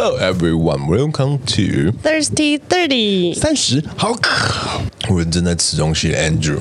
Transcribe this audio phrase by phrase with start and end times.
[0.00, 3.34] Hello everyone, welcome to Thirsty Thirty。
[3.34, 4.80] 三十好渴，
[5.11, 6.57] 我正在吃东西的 Andrew，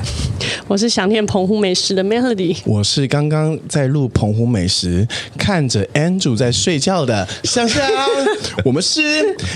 [0.66, 5.06] 我是想念澎湖美食的 Melody，我是刚刚在录澎湖美食，
[5.38, 7.80] 看着 Andrew 在睡觉的香香。
[8.64, 9.00] 我们是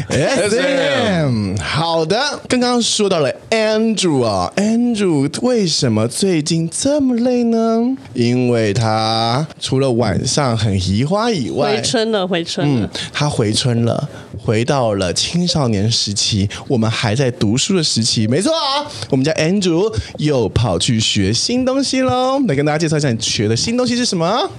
[0.09, 1.59] SM。
[1.61, 7.97] 好的，刚刚说到了 Andrew 啊，Andrew 为什么最近这么累呢？
[8.15, 22.41] 因为他除了晚上很移花以外，回春了，回春了，嗯，他回春了，回到了青少年时期，我们还在读书的时期，没错啊，我们家 Andrew 又跑去学新东西喽。
[22.47, 24.51] 来跟大家介绍一下，你学的新东西是什么？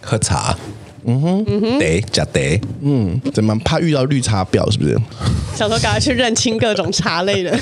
[0.00, 0.56] 喝茶。
[1.06, 4.98] 嗯哼，嗯哼，得加得，嗯，怎么怕遇到绿茶婊是不是？
[5.54, 7.54] 小时候赶快去认清各种茶类的。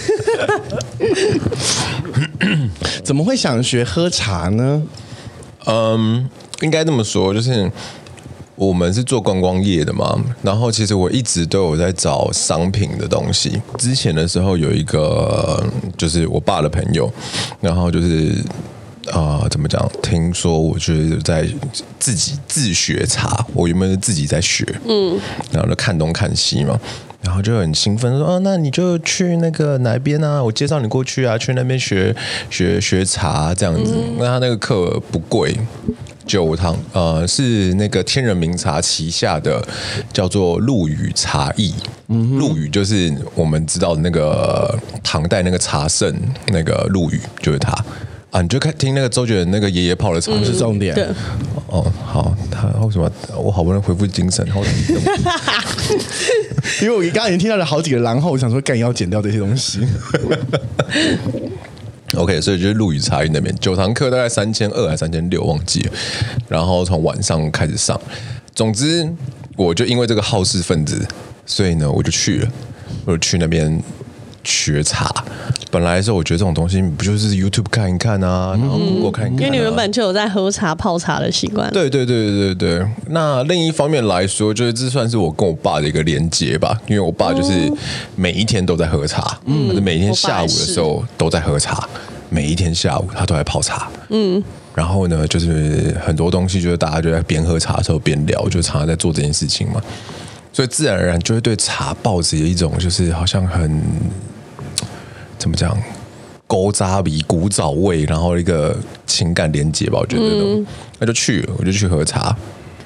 [3.03, 4.81] 怎么会想学喝茶呢？
[5.67, 6.29] 嗯，
[6.61, 7.69] 应该这么说，就是
[8.55, 13.61] 我们是做观光业的嘛，然后其实我一直都有在找商品的东西。
[13.79, 15.65] 之前的时候有一个，
[15.97, 17.13] 就是我爸的朋友，
[17.61, 18.43] 然后就是。
[19.11, 19.85] 啊、呃，怎么讲？
[20.01, 21.45] 听说我就是在
[21.99, 25.19] 自己自学茶，我原本是自己在学，嗯，
[25.51, 26.79] 然后就看东看西嘛，
[27.21, 30.41] 然后就很兴奋说：“啊，那你就去那个哪边啊？
[30.41, 32.15] 我介绍你过去啊，去那边学
[32.49, 33.93] 学学茶这样子。
[33.97, 35.59] 嗯”那他那个课不贵，
[36.33, 39.63] 九堂，呃，是那个天人茗茶旗下的
[40.15, 41.75] 叫做陆羽茶艺，
[42.09, 46.11] 嗯，陆羽就是我们知道的那个唐代那个茶圣，
[46.47, 47.75] 那个陆羽就是他。
[48.31, 50.95] 啊，你就看听那个周杰伦那个爷爷泡的茶是重点。
[50.95, 51.05] 对，
[51.67, 54.65] 哦，好，他为什么我好不容易恢复精神，然后
[56.81, 59.81] 因为我刚刚已经听到了好几个，然后我想说，干要剪掉这些东西。
[62.15, 65.93] OK，所以就是陆羽茶艺那边九堂课大概三千二还是三千六，忘记了。
[66.49, 67.99] 然后从晚上开始上，
[68.55, 69.11] 总之
[69.57, 71.07] 我就因为这个好事分子，
[71.47, 72.49] 所以呢我就去了，
[73.07, 73.83] 我就去那边
[74.45, 75.11] 学茶。
[75.71, 79.41] 本来的时候，我觉得这种东西不就是 YouTube 看一看啊，然后 Google 看一看，啊嗯。
[79.41, 81.71] 因为你原本就有在喝茶泡茶的习惯。
[81.73, 82.87] 对对对对对对。
[83.09, 86.79] 那另一方面来说，就是这算是我跟我爸的一个连接吧。
[86.87, 87.73] 因为我爸就是
[88.17, 91.89] 每一天都在喝茶，嗯，每一天下午的时候都在喝茶，
[92.29, 94.43] 每一天下午他都在泡茶，嗯。
[94.75, 99.81] 然后呢，就是很多东西，就是大家就在边喝茶的时候边聊，就常常在做这件事情嘛。
[100.53, 103.81] 所以自然而然就会对茶抱着一种就是好像很。
[105.43, 105.77] 怎么讲？
[106.47, 108.77] 勾扎鼻古早味，然后一个
[109.09, 110.65] 情感连接吧，我觉得、嗯、
[111.01, 112.37] 那就去了，我就去喝茶。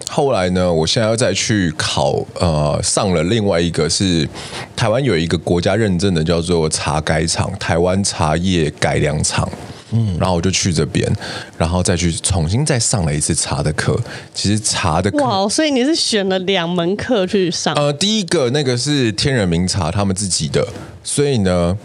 [0.09, 4.27] 后来呢，我现在要再去考，呃，上了另外一个是
[4.75, 9.47] 台湾有一个国家认证的，叫做茶改厂，台湾茶叶改良厂。
[9.91, 11.06] 嗯，然后我就去这边，
[11.59, 14.00] 然后再去重新再上了一次茶的课。
[14.33, 17.75] 其实茶的课哇，所以你是选了两门课去上？
[17.75, 20.66] 呃，第一个那个是天人名茶他们自己的，
[21.03, 21.77] 所以呢。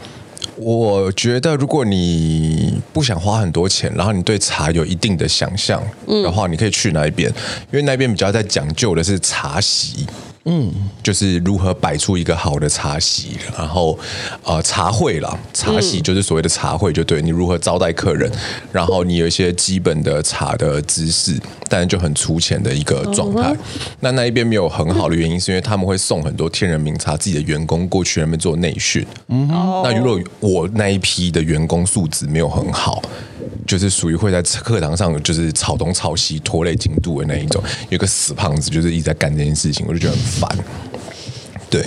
[0.58, 7.30] 我觉得，如果你不想花很多钱，然后你对茶有一定的想象的话，你可以去那边，
[7.72, 10.06] 因为那边比较在讲究的是茶席。
[10.46, 13.98] 嗯，就是如何摆出一个好的茶席，然后
[14.44, 18.32] 呃茶会啦，茶席就是所谓的茶会，就对你如何招待客人，
[18.72, 23.56] 然后你有一些基本的茶的知识，但就很粗浅的一个状态。
[24.00, 29.06] 那那一边没有很好的原因，是因为他们会送很多天人名茶自己的员工过去那边做内训。
[29.28, 33.00] 嗯，那如果我那一批的员工素质没有很好。
[33.68, 40.58] 就是属于会在课堂上就是吵东吵西拖累进度的那一种，有个死胖子就是一直在干这件事情，我就觉得很烦。
[41.70, 41.82] 对，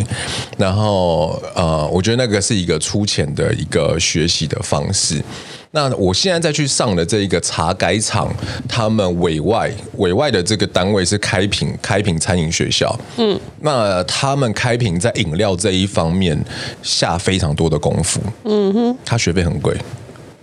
[0.57, 5.23] 然后呃，我觉得那个是一个粗浅的一个学习的方式。
[5.73, 8.33] 那我现在再去上的这一个茶改厂，
[8.67, 12.99] 他们委外委外的这个单位是开平开平餐饮学校。
[13.19, 16.43] 嗯，那他们开平在饮料这一方面
[16.83, 18.21] 下非常多的功夫。
[18.45, 19.77] 嗯哼，他学费很贵。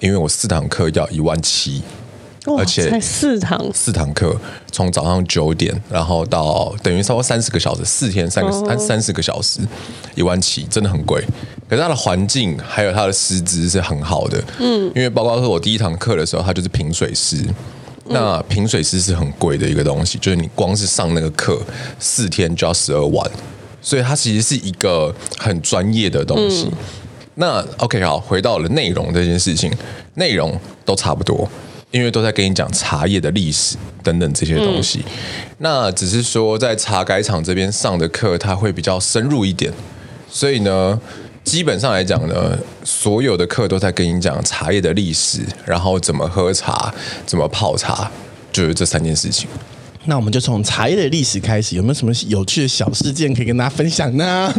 [0.02, 1.82] 因为我四堂课要一万七，
[2.58, 3.64] 而且才四堂。
[3.72, 4.36] 四堂课，
[4.72, 9.60] 从早上九点，然后到等于超过三十个小时，四天三个三三十个小时，
[10.16, 11.24] 一万七真的很贵。
[11.70, 17.38] 可是它的环境还有它的师资是很好的，嗯，因为包括说我第一堂课的时候，它就是评水师，
[18.08, 21.62] 那平水师是很贵的一个东西，就是你光是上那个课
[22.00, 23.32] 四天就要十二万，
[23.84, 26.64] 所以它其实是一个很专业的东西。
[26.64, 26.78] 嗯
[27.42, 29.74] 那 OK 好，回到了内容这件事情，
[30.14, 30.56] 内容
[30.86, 31.50] 都差不多，
[31.90, 35.00] 因为都在跟你讲茶叶的历史等等这些东西。
[35.00, 35.12] 嗯、
[35.58, 39.74] 那只是说在茶改厂这边上的课，它会比较深入一点。
[40.30, 41.02] 所以呢，
[41.44, 46.94] 基本上来讲呢，所有的课都在跟你讲茶叶的历史，然后怎么喝茶，
[47.26, 48.12] 怎么泡茶，
[48.52, 49.50] 就是这三件事情。
[50.06, 54.52] 那我们就从茶叶的历史开始，有没有什么有趣的小事件可以跟大家分享呢？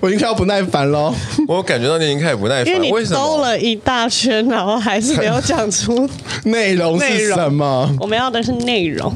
[0.00, 1.14] 我已经快要不耐烦了，
[1.46, 6.08] 我感觉到你已经开始不耐烦，因为你兜了一大圈，然后还是没有讲出
[6.44, 7.88] 内容是什么？
[8.00, 9.14] 我们要的是内容。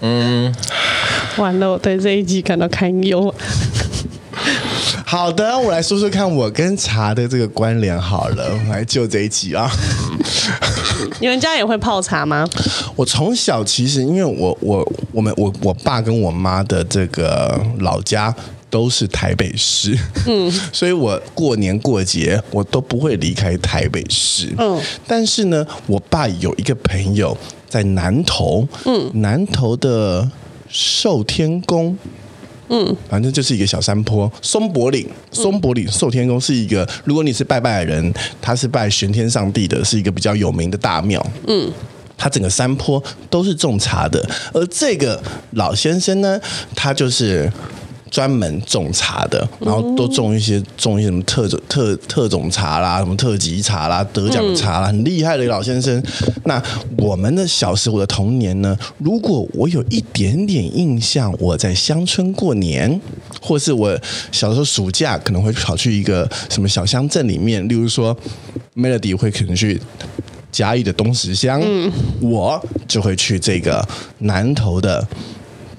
[0.00, 0.54] 嗯，
[1.38, 3.34] 完了，我对这一集感到堪忧。
[5.04, 9.70] 好的，我来说说看我跟茶的这个关联好了，我来就这一集啊。
[11.20, 12.46] 你们家也会泡茶吗？
[12.94, 18.34] 我从小其实因为我我我们我我爸跟我妈的这个老家
[18.68, 19.96] 都是台北市，
[20.26, 27.36] 嗯， 所以我过年过节我都不会离开台北市，嗯，但是呢，我爸有一个朋友
[27.68, 30.30] 在南投，嗯，南投的
[30.68, 31.96] 寿天宫。
[32.68, 41.24] 嗯，反正就是一个小山坡，松柏岭，松柏岭寿天宫是一个，如果你是拜拜的人，他是拜玄天上帝的，是一个比较有名的大庙。
[41.46, 41.70] 嗯，
[42.16, 45.22] 他整个山坡都是种茶的，而这个
[45.52, 46.40] 老先生呢，
[46.74, 47.50] 他就是。
[48.10, 56.02] 专门种茶的，然后都种一些种一些什么特种特特种茶啦，什么特级茶啦，得奖茶啦，很厉害的老先生。
[56.44, 56.62] 那
[56.98, 58.76] 我们的小时候的童年呢？
[58.98, 63.00] 如果我有一点点印象，我在乡村过年，
[63.42, 63.98] 或是我
[64.30, 68.16] 小时候暑假可能会跑去一个什么小乡镇里面，例如说
[68.76, 69.80] Melody 会可能去
[70.52, 73.86] 嘉义的东石乡，嗯，我就会去这个
[74.18, 75.06] 南投的。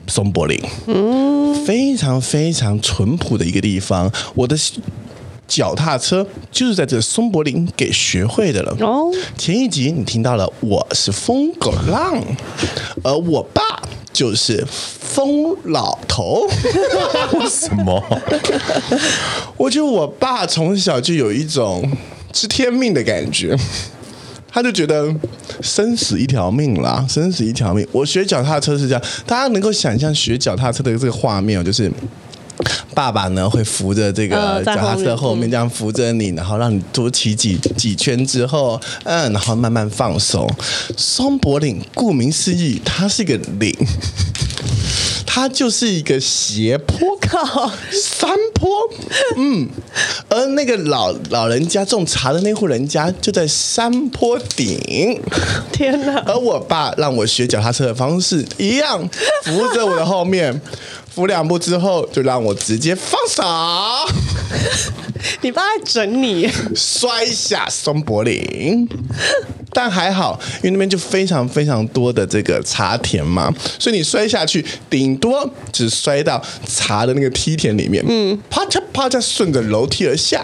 [0.07, 4.11] 松柏林，嗯，非常非常淳朴的一个地方。
[4.33, 4.57] 我的
[5.47, 8.75] 脚踏车就是在这松柏林给学会的了。
[8.81, 12.21] 哦，前一集你听到了，我是疯狗浪，
[13.03, 13.61] 而我爸
[14.11, 16.47] 就是疯老头。
[17.49, 18.03] 什么？
[19.55, 21.89] 我觉得我爸从小就有一种
[22.33, 23.57] 知天命的感觉。
[24.49, 25.13] 他就觉得
[25.61, 27.87] 生死一条命啦，生死一条命。
[27.91, 31.91] 我学脚踏车是这样，大家能够想象学脚踏车的这个画面哦，就是
[32.95, 40.49] 爸爸呢会扶着这个脚踏车后面这样扶着你，然后让你多骑几几圈之后，嗯，然后慢慢放手。
[40.97, 43.71] 松柏岭顾名思义，它是一个岭。
[45.39, 47.71] 它就是一个斜坡，靠。
[47.91, 48.71] 山坡，
[49.35, 49.69] 嗯，
[50.29, 55.21] 而那个老老人家种茶的那户人家就在山坡顶，
[55.71, 56.23] 天哪！
[56.25, 59.07] 而我爸让我学脚踏车的方式一样，
[59.45, 60.59] 扶着我的后面，
[61.07, 63.43] 扶两步之后就让我直接放手。
[65.41, 68.89] 你爸在整你，摔下松柏岭。
[69.77, 80.43] 但还好，因为那边就非常非常多的这个茶田嘛，所以你摔下去，顶多只摔到茶的那个梯田里面，嗯，啪嚓啪嚓，顺着楼梯而下。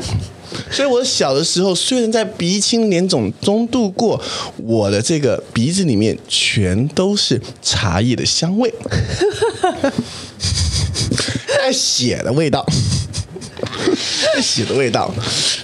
[0.69, 4.21] 所以我小的时候，虽然在鼻青脸肿中度过，
[4.57, 8.71] 我的这个鼻子里面全都是茶叶的香味，
[11.57, 12.63] 带血的味道。
[14.41, 15.13] 血的味道，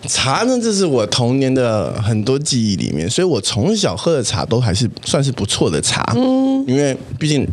[0.08, 6.04] 茶呢，这是我童年的很多记忆里面，所以我从小喝的茶都还是算是不错的茶。
[6.16, 7.48] 嗯，因为毕竟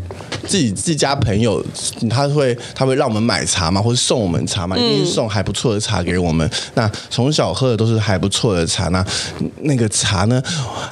[0.47, 1.65] 自己自家朋友
[2.11, 6.49] 他会他会让我们买茶嘛，或者送我们茶嘛，一定送还不错的茶给我们。
[6.75, 9.05] 那从小喝的都是还不错的茶，那
[9.63, 10.43] 那个茶呢，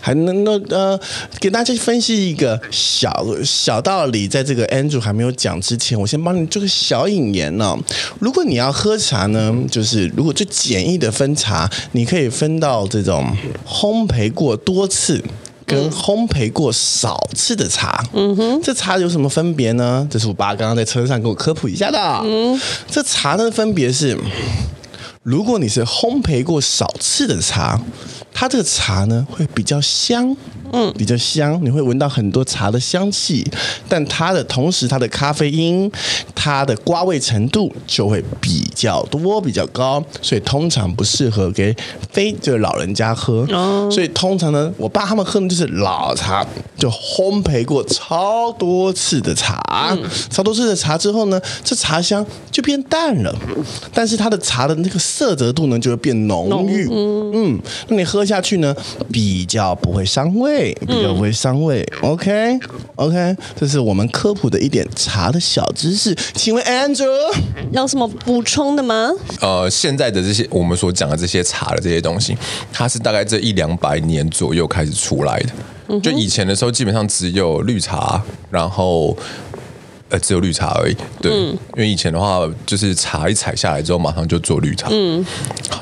[0.00, 0.98] 还能够呃
[1.38, 7.78] 给大家分析一个小小道理，在这个 Andrew 还没有讲之前，我先帮你做个小引言呢、哦。
[8.20, 10.04] 如果你要喝茶呢，就是。
[10.14, 13.36] 如果最简易的分茶，你可以分到这种
[13.66, 15.20] 烘焙过多次
[15.66, 18.04] 跟烘焙过少次的茶。
[18.12, 20.06] 嗯哼，这茶有什么分别呢？
[20.10, 21.98] 这是我爸刚刚在车上给我科普一下的。
[22.24, 24.18] 嗯，这茶的分别是，
[25.22, 27.80] 如果你是烘焙过少次的茶，
[28.34, 30.36] 它这个茶呢会比较香。
[30.72, 33.48] 嗯，比较香，你会闻到很多茶的香气，
[33.88, 35.88] 但它的同时，它的咖啡因、
[36.34, 41.72] 它的瓜味程度就会比较多、比较高，所以通常不适合给
[42.10, 43.46] 非就是老人家喝。
[43.52, 46.44] 哦，所以通常呢，我爸他们喝的就是老茶，
[46.76, 49.62] 就烘焙过超多次的茶，
[49.92, 53.32] 嗯、超多次的茶之后呢，这茶香就变淡了，
[53.92, 56.88] 但是它的茶的那个色泽度呢就会变浓郁。
[56.90, 58.74] 嗯，嗯，那你喝下去呢，
[59.12, 60.72] 比较不会伤胃。
[60.86, 61.80] 比较不会伤胃。
[62.02, 62.58] 嗯、OK
[62.96, 66.14] OK，这是我们科普的一点茶的小知识。
[66.34, 67.06] 请问 Andrew
[67.72, 69.10] 有什么补充的吗？
[69.40, 72.36] 呃，现在的这些我们所讲的这些茶的这些东西，
[72.72, 76.00] 它是大概这一两百年左右开始出来的。
[76.00, 79.16] 就以前的时候，基本上只有绿茶，然后。
[80.14, 80.96] 呃，只有绿茶而已。
[81.20, 84.88] 对，嗯、因为以前的话，就是茶一采下来之后，马上就做绿茶。
[84.92, 85.24] 嗯，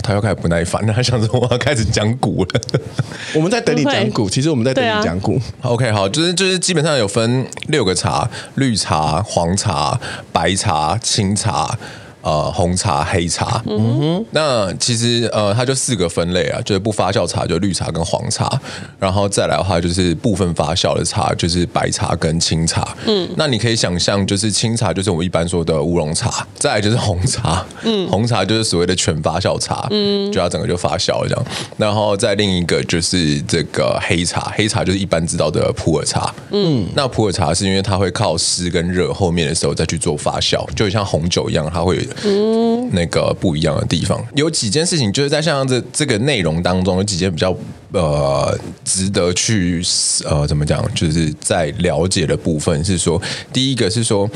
[0.02, 2.60] 他又开始不耐烦， 他想说我要开始讲股了。
[3.36, 5.38] 我们在等你讲股，其实我们在等你讲股。
[5.60, 10.00] 啊、OK，好，就是就是基本上有分六个茶：绿茶、黄茶、
[10.32, 11.78] 白茶、青茶。
[12.22, 18.48] 呃，红茶、黑茶，嗯哼，那其实呃，它就四个分类啊，就是不发酵茶，就绿茶跟黄茶，
[18.96, 31.44] 然后再来的话就是部分发酵的茶，就是白茶跟青茶，嗯，那你可以想象，就是青茶就是我们一般说的乌龙茶，再来就是红茶，嗯，红茶就是所谓的全发酵茶，嗯，就它整个就发酵了这样，
[31.76, 42.06] 然后再另一个就是这个黑茶，黑茶就是一般知道的普洱茶，嗯，那普洱茶是因为它会靠湿跟热，后面的时候再去做发酵，就像红酒一样，它会。
[42.24, 47.54] 嗯，那个不一样的地方有几件事情，就是在像这这个内容当中有几件比较
[47.92, 49.82] 呃值得去
[50.24, 53.20] 呃怎么讲，就是在了解的部分是说，
[53.52, 54.28] 第一个是说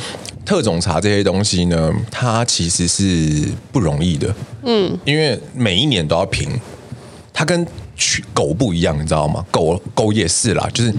[0.45, 6.49] 特种茶这些东西呢，它其实是不容易的，嗯，因为每一年都要评，
[7.33, 7.67] 它跟
[8.35, 9.45] 狗不一样，你知道吗？
[9.51, 10.95] 狗狗也是啦，就是。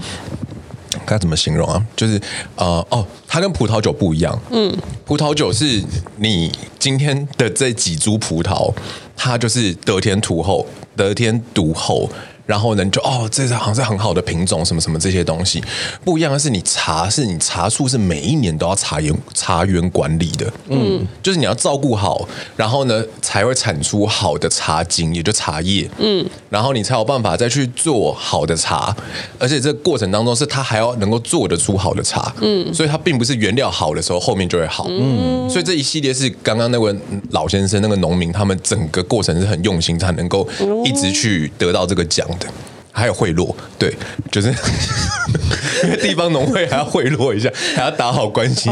[1.08, 1.82] 该怎么形容啊？
[1.96, 2.20] 就是
[2.56, 4.38] 呃哦，它跟葡萄酒不一样。
[4.50, 4.70] 嗯，
[5.06, 5.82] 葡萄酒是
[6.16, 8.70] 你今天的这几株葡萄，
[9.16, 12.10] 它就是得天独厚，得天独厚。
[12.48, 15.62] 然后呢，你就哦，这是好像是很好的品种，什么什么这些东西。
[16.02, 22.26] 不一样的是，你茶是你茶树是每一年都要茶园茶园管理的，嗯，就是你要照顾好，
[22.56, 28.96] 然后呢才会产出好的茶精，也就茶叶，嗯，然后你才有办法再去做好的茶，
[29.38, 36.96] 而且这个过程当中是它还要能够做得出好的茶，嗯，所以它并不是原料好的时候后面就会好，嗯，所以这一系列是刚刚那位
[37.32, 40.48] 老先生那个农民他们整个过程是很用心才能够
[40.86, 42.26] 一直去得到这个奖。
[42.90, 43.94] 还有贿赂，对，
[44.28, 44.48] 就是
[45.84, 48.68] 因为地方农会还要贿赂一下， 还要打好关系。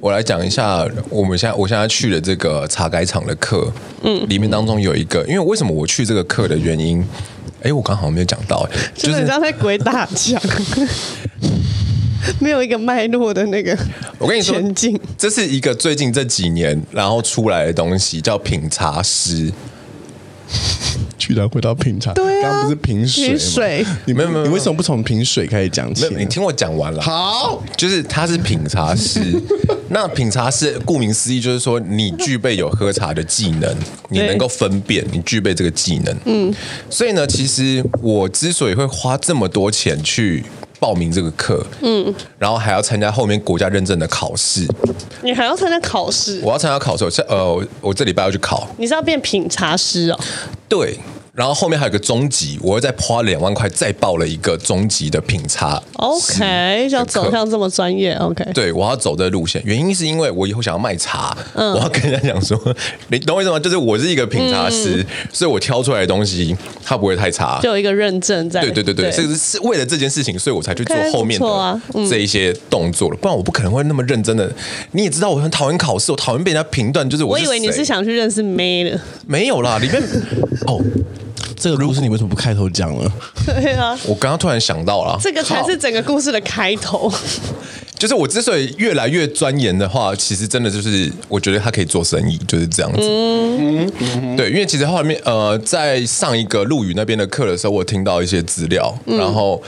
[0.00, 3.70] 我来讲一下，我们现在我现在去的这个茶改厂的课，
[4.02, 7.06] 嗯，里面当中有一个，因为为什么我去这个课的原因，
[7.62, 8.66] 哎，我刚好没有讲到，
[8.96, 10.40] 就是你刚才鬼打墙，
[12.40, 13.76] 没有一个脉络的那个，
[14.16, 14.56] 我跟你说，
[15.18, 19.52] 这是一个最近这几年然后出来的东西，叫品茶师。
[21.18, 23.38] 居然回到品茶，对啊，刚刚不是品水吗？
[23.38, 26.06] 水，你没有没有，你为什么不从品水开始讲起？
[26.16, 27.00] 你听我讲完了。
[27.00, 29.20] 好，就是他是品茶师。
[29.90, 33.76] 那品茶师顾名思义就是说，你具备有喝茶的技能，
[34.08, 36.16] 你能够分辨，你具备这个技能。
[36.24, 36.52] 嗯，
[36.88, 40.42] 所以呢，其实我之所以会花这么多钱去
[40.82, 44.66] 报名这个课，嗯，然后还要参加后面国家认证的考试，
[45.22, 46.40] 你还要参加考试？
[46.42, 48.66] 我要参加考试，我呃，我这礼拜要去考。
[48.78, 50.18] 你是要变品茶师哦？
[50.68, 50.98] 对。
[51.34, 55.82] 然后后面还有个中级，我又再花两万块再报了一个中级的品茶。
[55.94, 58.12] OK，要走向这么专业。
[58.16, 62.60] OK，对，我要走这个路线，原因是因为我以后想要卖茶，嗯、我要跟人家讲说，
[63.08, 63.58] 你懂我意思吗？
[63.58, 68.60] 就是我是一个品茶师，嗯、所以我挑出来的东西它不会太差，就有一个认证在。
[68.60, 74.52] 对对对对，这个是为了这件事情，所以我才去做后面的这一些动作了，不然我不可能会那么认真的。
[74.90, 77.42] 你也知道我很讨厌考试，我讨厌被人家评断，就是我是。
[77.42, 80.02] 我以为你是想去认识妹的，没有啦，里面
[80.66, 80.78] 哦。
[81.62, 83.08] 这个故事你为什么不开头讲了？
[83.46, 87.08] 对啊，我刚刚突然想到了，这个才是整个故事的开头。
[87.96, 92.98] 就是我之所以越来越钻研的话，其实真的就是我觉得他可以做生意，就是这样子。
[93.00, 99.62] 嗯嗯，对，因为其实后面呃，在上一个陆羽那边的课的时候，我听到一些资料，嗯、然后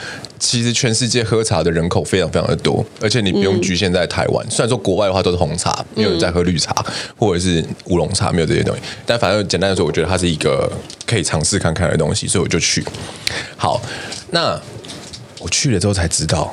[0.44, 4.46] 其实全世界喝茶的人口非常非常的多，而且你不用局限在台湾。
[4.50, 6.74] 虽然说国外的话都是红茶，没有人在喝绿茶
[7.16, 10.70] 或者是乌龙茶，没有这些东西，但反正简单的说，我觉得它是一个
[11.06, 12.84] 可以尝试看看的东西，所以我就去。
[13.56, 13.80] 好，
[14.30, 14.60] 那
[15.40, 16.52] 我去了之后才知道。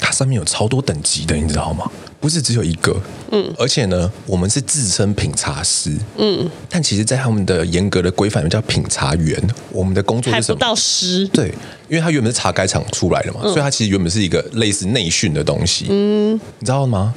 [0.00, 1.88] 它上面有超多等级的，你知道吗？
[2.20, 9.40] 不是只有一个，嗯，而且呢，我们是自称品茶师，嗯，但其实，在他们的严格的规范里面叫品茶员。
[9.70, 10.58] 我们的工作是什么？
[10.58, 11.54] 到师，对，
[11.88, 17.14] 因为他原本是茶改厂出来的嘛，嗯、所以他其实原本是一个类似内训的东西，嗯，你知道吗？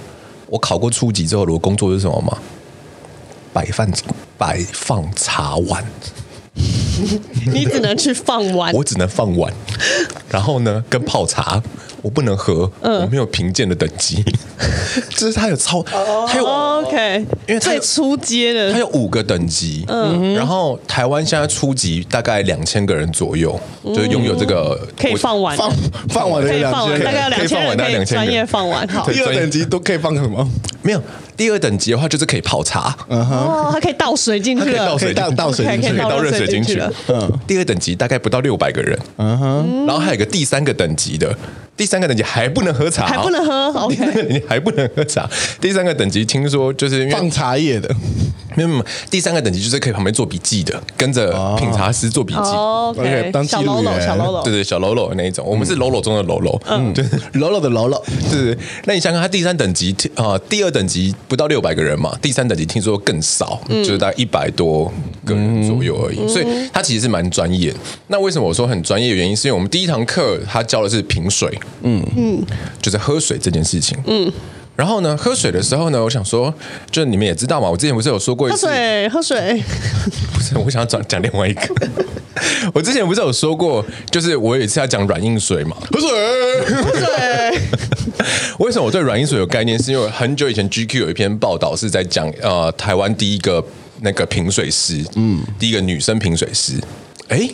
[0.48, 2.38] 我考过初级之后，我的工作是什么吗？
[3.54, 3.92] 摆放
[4.38, 5.84] 摆放茶碗，
[7.54, 9.52] 你只能去放碗，我只能放碗，
[10.30, 11.62] 然后呢，跟泡茶。
[12.04, 13.00] 我不能喝，嗯。
[13.02, 14.26] 我没有评鉴的等级，
[15.16, 25.56] 就是它有超，它有 OK，因为最初阶的，它有五个等级，嗯，然后台湾现在初级大概两千个人左右，就是拥有这个可以放碗。
[25.56, 25.72] 放
[26.10, 27.78] 放碗的两千，大概两千人。
[27.78, 30.50] 可以专业放碗，好，第二等级都可以放什么？
[30.84, 31.02] 没有，
[31.38, 36.76] 第二等级的话就是可以泡茶，嗯哼，哦，它可以倒水进去了，倒水倒倒水进去，可以倒热水进去。
[36.76, 41.36] 了，嗯，第二等级大概不到六百个人，嗯哼，然后还有一个第三个等级的。
[41.78, 43.88] 第三个等级还不能喝茶，还不能喝。
[43.90, 45.30] 第三个等级还不能喝茶。
[45.60, 47.90] 第三个等级听说就是因为放茶叶的，
[48.56, 48.86] 没有没有。
[49.10, 52.40] 第三个等级就是可以旁边做笔记的，跟着品茶师做笔记。
[52.40, 55.44] 哦，OK，当记录员，小喽啰，对对，小喽啰那一种。
[55.46, 57.04] 我们是喽啰中的喽啰，嗯，对，
[57.42, 58.56] 喽啰的喽啰，是。
[58.86, 64.92] 那你想想，他第三等级啊，第二等级不到六百个人嘛，第三等级听说更少，就是大概一百多
[65.26, 66.28] 个人左右而已。
[66.28, 67.74] 所以他其实是蛮专业。
[68.08, 71.50] 那为什么我说很专业的原因，是因为我们第一堂课他教的是品水，
[71.84, 72.46] 嗯嗯，
[72.82, 74.32] 就是喝水这件事情，嗯。
[74.74, 76.52] 然后呢，喝水的时候呢，我想说，
[76.90, 79.64] 就你们也知道嘛，我之前不是有说过一次，喝水，喝水，
[80.34, 81.62] 不是，我想要讲讲另外一个。
[82.74, 86.10] 我之前不是有说过，就是我有一次要讲软硬水嘛，喝水，
[86.84, 87.60] 喝水。
[88.60, 89.78] 为什么我对软硬水有概念？
[89.82, 93.64] 是因为很久以前 GQ 有一篇报道是在讲，呃，台湾第一个
[94.00, 96.74] 那个品水师，嗯，第一个女生品水师，
[97.28, 97.48] 哎。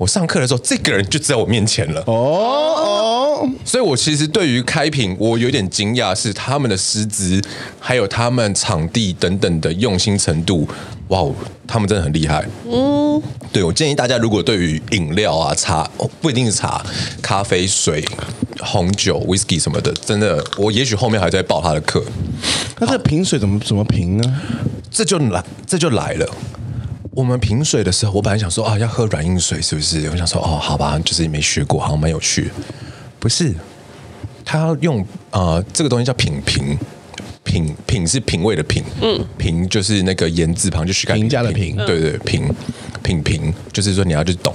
[0.00, 2.02] 我上课的时候，这个人就在我面前了。
[2.06, 7.38] 哦哦，所以我其实对于开瓶，我有点惊讶，是他们的师资，
[7.78, 10.66] 还有他们场地等等的用心程度。
[11.08, 11.34] 哇哦，
[11.66, 12.48] 他们真的很厉害。
[12.66, 15.86] 嗯，对，我建议大家，如果对于饮料啊、茶，
[16.22, 16.82] 不一定是茶、
[17.20, 18.02] 咖啡、水、
[18.60, 22.02] 红酒、whisky 什么的，真的，我也许后面还在报他的课。
[22.78, 24.40] 那这个品水怎么怎么评呢？
[24.90, 26.26] 这就来，这就来了。
[27.12, 30.08] 我们品水的时候，我本来想说啊，要喝软硬水是不是？
[30.10, 32.50] 我想说哦，好吧，就是没学过，好像蛮有趣。
[33.18, 33.52] 不是，
[34.44, 35.00] 他要用
[35.30, 36.78] 啊、呃，这个东西叫品评，
[37.42, 42.48] 品品是品味的品，嗯，评就是那个言字旁，就许评价的评，对对，品
[43.02, 44.54] 品评就是说你要去懂，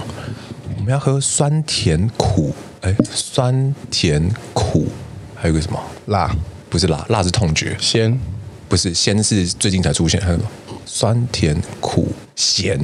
[0.77, 4.87] 我们要喝酸甜苦，哎，酸甜苦，
[5.35, 5.79] 还有个什么？
[6.05, 6.33] 辣？
[6.69, 8.17] 不是辣，辣是痛觉，鲜。
[8.67, 10.49] 不是鲜是最近才出现，还有什么
[10.85, 12.07] 酸甜苦。
[12.35, 12.77] 咸，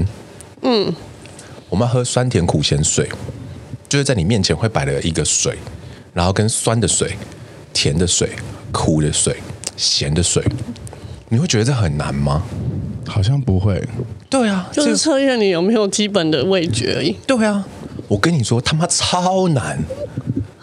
[0.61, 0.93] 嗯，
[1.67, 3.09] 我们要喝酸甜苦咸水，
[3.89, 5.57] 就是在你面前会摆了一个水，
[6.13, 7.17] 然后跟酸的水、
[7.73, 8.29] 甜的水、
[8.71, 9.35] 苦的水、
[9.75, 10.41] 咸的水，
[11.27, 12.43] 你会觉得这很难吗？
[13.05, 13.85] 好像不会。
[14.29, 17.17] 对啊，就是测验你有没有基本的味觉而已。
[17.27, 17.65] 对啊，
[18.07, 19.83] 我跟你说，他妈超难，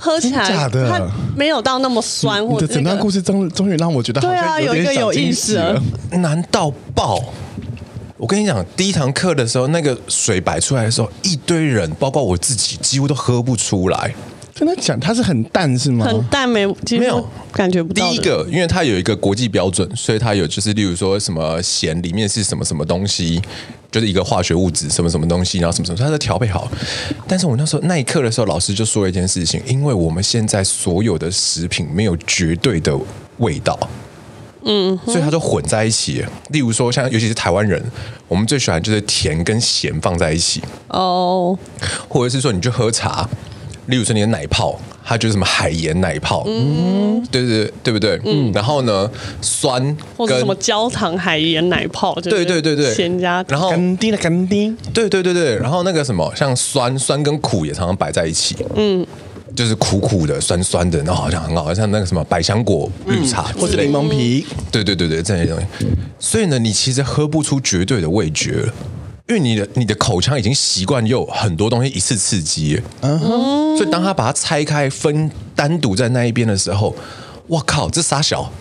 [0.00, 1.04] 喝起来假的，它
[1.37, 2.44] 没有到那么酸。
[2.44, 5.61] 我的整段故事终终于让我觉得好像，对啊，有一个有意思，
[6.12, 7.20] 难到爆。
[8.16, 14.14] 我跟你讲，第一堂课的时候，那个水摆出来的时候，一堆人，包括我自己，几乎都喝不出来。
[14.54, 16.04] 真的讲，它是很淡是吗？
[16.04, 18.08] 很淡，没没有感觉不到。
[18.08, 23.40] 第一个，因为它有一个国际标准，所以它有就是，例如说什么咸里面是什么什么东西，
[23.90, 26.70] 就是一个化学物质，什么什么东西，然后什么什么，它都调配好。
[27.27, 32.96] 但是我那时候那一刻的时候，老师就说了一件事情，因为我们现在所有的食品没有绝对的
[33.38, 33.79] 味道。
[34.64, 36.22] 嗯，所以它就混在一起。
[36.51, 37.83] 例如说，像尤其是台湾人，
[38.27, 40.61] 我们最喜欢就是甜跟咸放在一起。
[40.88, 41.57] 哦，
[42.09, 43.27] 或者是说，你去喝茶，
[43.88, 46.44] 例如说你的奶泡，它就是什么海盐奶泡。
[46.46, 48.20] 嗯，对对对，对不对？
[48.24, 48.51] 嗯。
[48.53, 49.11] 然后呢，
[49.42, 55.57] 酸跟或者什么焦糖海盐奶泡，对对对对，咸加然后甘丁的甘丁，对对对对。
[55.59, 58.57] 然后那个什么，像酸酸跟苦也常常摆在一起。
[58.77, 59.07] 嗯。
[59.57, 65.66] 就是苦苦的、酸酸的，然后好像很好，像那个什么百香果绿茶、嗯、或者柠檬皮，对对对对，这些东西。
[66.20, 68.72] 所以呢，你其实喝不出绝对的味觉了，
[69.29, 72.83] 因为你的你的口腔已经习惯有很多东西一次刺激。
[73.03, 73.77] 嗯哼。
[73.77, 76.95] 所以当他把它拆开分单独在那一边的时候，
[77.47, 78.51] 我靠，这傻小。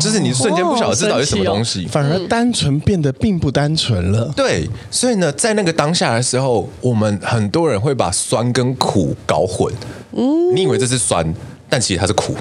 [0.00, 4.32] 就是你瞬间不晓得这到底是什么东西，反而单纯变得并不单纯了。
[4.36, 9.72] 对，所以呢，在那个当下的时候，我们很多人会把酸跟苦搞混。
[10.12, 11.26] 嗯，你以为这是酸，
[11.68, 12.34] 但其实它是苦；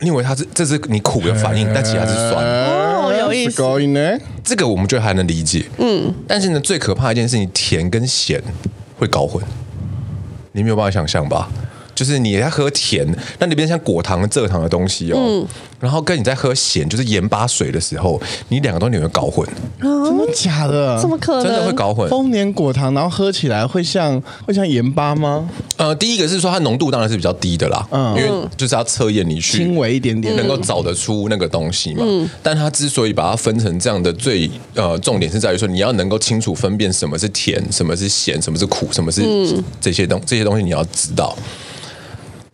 [0.00, 2.44] 你以为它是这是你苦的反应，但其实它是酸。
[3.30, 4.20] 哦，有意思。
[4.42, 5.64] 这个我们就还能理解。
[5.78, 8.42] 嗯，但是呢，最可怕的一件事情，甜跟咸
[8.98, 9.42] 会搞混，
[10.52, 11.48] 你没有办法想象吧？
[12.00, 13.06] 就是你在喝甜，
[13.40, 15.46] 那里边像果糖、蔗糖的东西哦，嗯、
[15.78, 19.46] 然后跟你在喝咸，就是盐巴水的时候，你两个东西你会搞混，
[19.80, 20.98] 嗯、真的假的？
[20.98, 21.44] 怎么可能？
[21.44, 22.08] 真的会搞混？
[22.08, 25.46] 丰年果糖，然后喝起来会像会像盐巴吗？
[25.76, 32.02] 呃，第一个是说它浓度当然是比较低的啦，嗯，因为就是要测验你去轻微一点点，能够找得出那个东西嘛。
[32.06, 39.22] 嗯、但它之所以把它分成这样的最呃重点是在于说，你要能够清楚分辨什么是甜，什么是咸，什么是苦，什么是
[39.78, 41.36] 这些东、嗯、这些东西你要知道。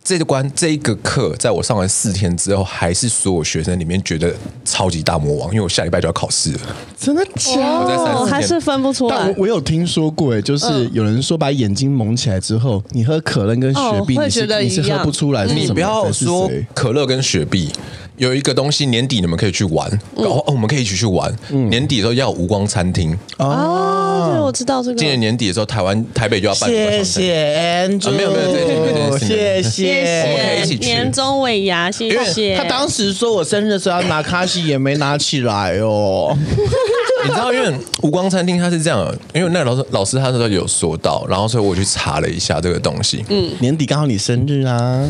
[0.07, 6.59] 这个关这一个课，在我上完四天之后，还是所有学生里面觉得超级大魔王，因为我下礼拜就要考试了。
[6.97, 8.17] 真的假的？
[8.17, 9.17] 我还是分不出来。
[9.17, 15.45] 但我我有听说过，哎，就是有人说把眼睛蒙起来之后，你喝可乐跟雪碧，你是你是喝不出来。
[15.45, 17.69] 你不要说可乐跟雪碧，
[18.17, 21.33] 有一个东西，年底你们可以去玩，嗯哦，我们可以一起去玩。
[21.69, 24.95] 年底的时候要有无光餐厅，哦，对，我知道这个。
[24.95, 27.05] 今年年底的时候，台湾台北就要办无光谢厅。
[27.05, 32.55] 谢 Andrew，啊没有没有这件这件事情谢谢我们可以一起去年终尾牙，谢谢。
[32.55, 36.35] 他当时说我生日的时候要拿卡西，也没拿起来哦。
[37.27, 43.25] 你知道，因为无光餐厅它是这样的，因为那个老师老师他那时候有说到，然后所以我去查了一下这个东西。
[43.29, 45.05] 嗯，年底刚好你生日啊！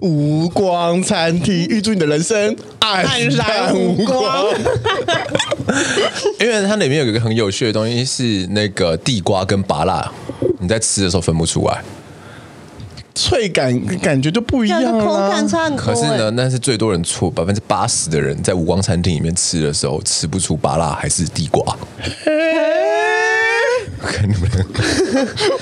[0.00, 4.46] 无光餐厅，预祝你的人生黯然无光。
[6.38, 10.12] 因为它里面有一个很有趣的东西是那个地瓜跟芭辣，
[10.58, 11.82] 你在吃的时候分不出来。
[13.14, 15.46] 脆感感觉就不一样啊感！
[15.46, 15.78] 差很多。
[15.78, 21.76] 可是呢，，那是最多人错，百分之八十的人在五光餐厅里面吃的时候吃不出芭辣还是地瓜。
[24.02, 24.50] 跟你们，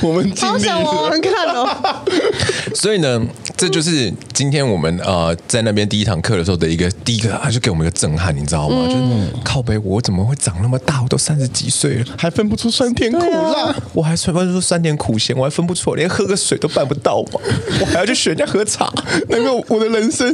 [0.01, 1.03] 我们尽力好想玩了。
[1.11, 2.03] 玩看哦。
[2.75, 3.21] 所以呢，
[3.57, 8.87] 这就是今天我们呃在那边第一堂课的时候的一个第一个，他就给我们一个震撼，你知道吗？
[8.87, 11.03] 就是靠北，我怎么会长那么大？
[11.03, 17.41] 我都三十几岁了，还分不出酸甜苦辣 啊，我还分不出酸甜苦咸，我还分不出，连喝个水都办不到嘛，
[17.81, 18.91] 我还要去学人家喝茶。
[19.29, 20.33] 难 怪我的人生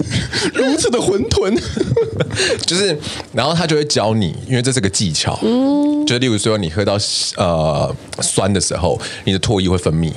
[0.54, 1.58] 如此的混沌。
[2.66, 2.96] 就是，
[3.32, 6.98] 然后他就会教你，因为这是个技巧，嗯，就例如说你喝到
[7.36, 10.12] 呃酸的时候，你的唾液会分泌。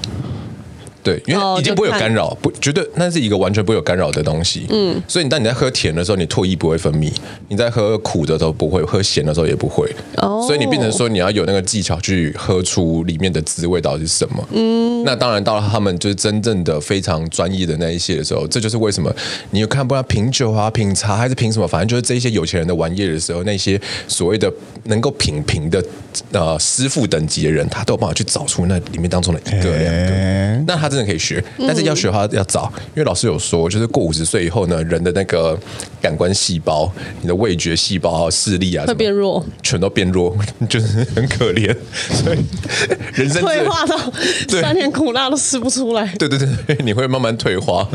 [1.01, 4.65] 对，因哦为已经不会有干扰，不绝对那是一个完全不会有干扰的东西。
[4.69, 7.11] 嗯，所以你当你在喝甜的时候，你唾液不会分泌；
[7.47, 9.89] 你在喝苦的时候不会，喝咸的时候也不会。
[10.17, 14.47] 哦所以你变成说你要有那个技巧去喝出里面的滋味到底是什么。
[14.51, 19.13] 嗯，那当然到了他们就是真正的非常专业的那一些的时候，这就是为什么
[19.51, 24.51] 你有看不到品酒啊、品茶还是品什么，反正就是这些有钱人的玩意的时候，那些所谓的
[24.85, 25.83] 能够品评的
[26.31, 30.13] 呃师傅等级的人，他都有办法去找出那里面当中的一个两个。
[30.13, 35.57] 哎那他真的可以学，但是要学的话要早，因为老师有说，就是过五十岁以后呢，人的那个
[36.01, 40.35] 感官细胞、你的味觉细胞啊、视力啊，会变弱，全都变弱，
[40.67, 41.75] 就是很可怜。
[42.11, 42.39] 所以
[43.13, 43.97] 人生退化到
[44.47, 46.05] 酸甜苦辣都吃不出来。
[46.17, 47.87] 对对对， 你会慢慢退化。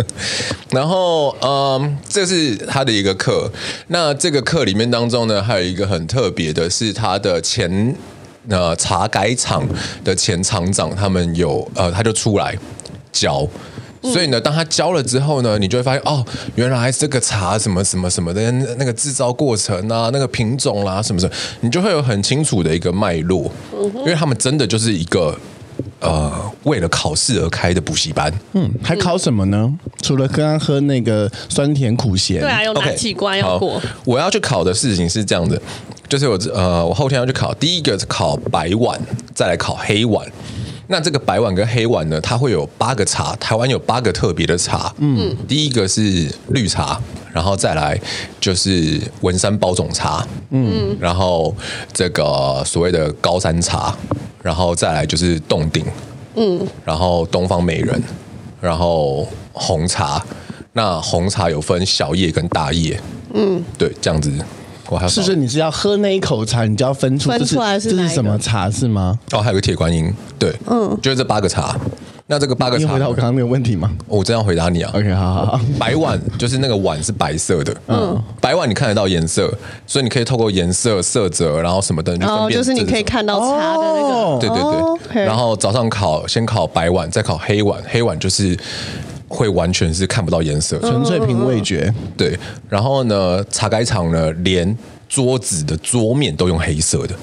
[0.70, 3.50] 然后，嗯，这是他的一个课。
[3.88, 7.94] 那这个课里面当中呢，还有一个很特别的是他的前
[8.48, 9.66] 呃茶改厂
[10.04, 12.56] 的前厂长，他们有呃，他就出来
[13.12, 13.46] 教。
[14.02, 16.22] 所以呢，当他教了之后呢，你就会发现哦，
[16.56, 25.34] 原来这个茶什么什么什么的那个制造过程啊，那个品种啦、什么什么，你就会有很清楚的一个脉络，因为他们真的就是一个
[26.00, 26.30] 呃
[26.64, 28.30] 为了考试而开的补习班。
[28.52, 29.74] 嗯，还考什么呢？
[30.02, 33.80] 除了刚刚喝那个酸甜苦咸，对啊，有哪几关要好过？
[34.04, 35.58] 我要去考的事情是这样的，
[36.08, 39.00] 就是我呃，我后天要去考，第一个是考白碗，
[39.34, 40.26] 再来考黑碗。
[40.86, 44.94] 那这个白碗跟黑碗呢，它会有八个茶，台湾有八个特别的茶。
[44.98, 46.00] 嗯，第一个是
[46.48, 47.00] 绿茶，
[47.32, 47.98] 然后再来
[48.38, 50.26] 就是文山包种茶。
[50.50, 51.54] 嗯，然后
[51.92, 53.96] 这个所谓的高山茶，
[54.42, 55.86] 然后再来就是洞顶。
[56.36, 58.02] 嗯，然后东方美人，
[58.60, 60.22] 然后红茶。
[60.74, 63.00] 那红茶有分小叶跟大叶。
[63.32, 64.30] 嗯，对，这样子。
[64.88, 68.02] 我还有是不是你是要喝那一口茶，你就要分出分这是出来是哪一个？
[68.02, 69.18] 这是什么茶是吗？
[69.32, 71.76] 哦，还有个铁观音，对，嗯，就是这八个茶。
[72.26, 72.84] 那这个八个茶。
[72.84, 73.90] 你回答我刚刚那个问题吗？
[74.08, 74.90] 我真要回答你啊。
[74.94, 75.60] ？OK，好好好。
[75.78, 79.52] 白碗就是那个碗是白色的，嗯，白碗你看得到颜色，
[79.86, 84.38] 所以你可以透过颜色、色泽，然后什么的，然后就是你可以看到茶的那个，哦。
[84.40, 85.20] 对对对，哦，OK。
[85.20, 88.58] 然后早上烤先烤白碗，再烤黑碗，黑碗就是
[89.34, 92.38] 会完全是看不到颜色，纯粹凭味觉，对。
[92.68, 94.76] 然后呢，茶改厂呢，连
[95.08, 97.14] 桌子的桌面都用黑色的。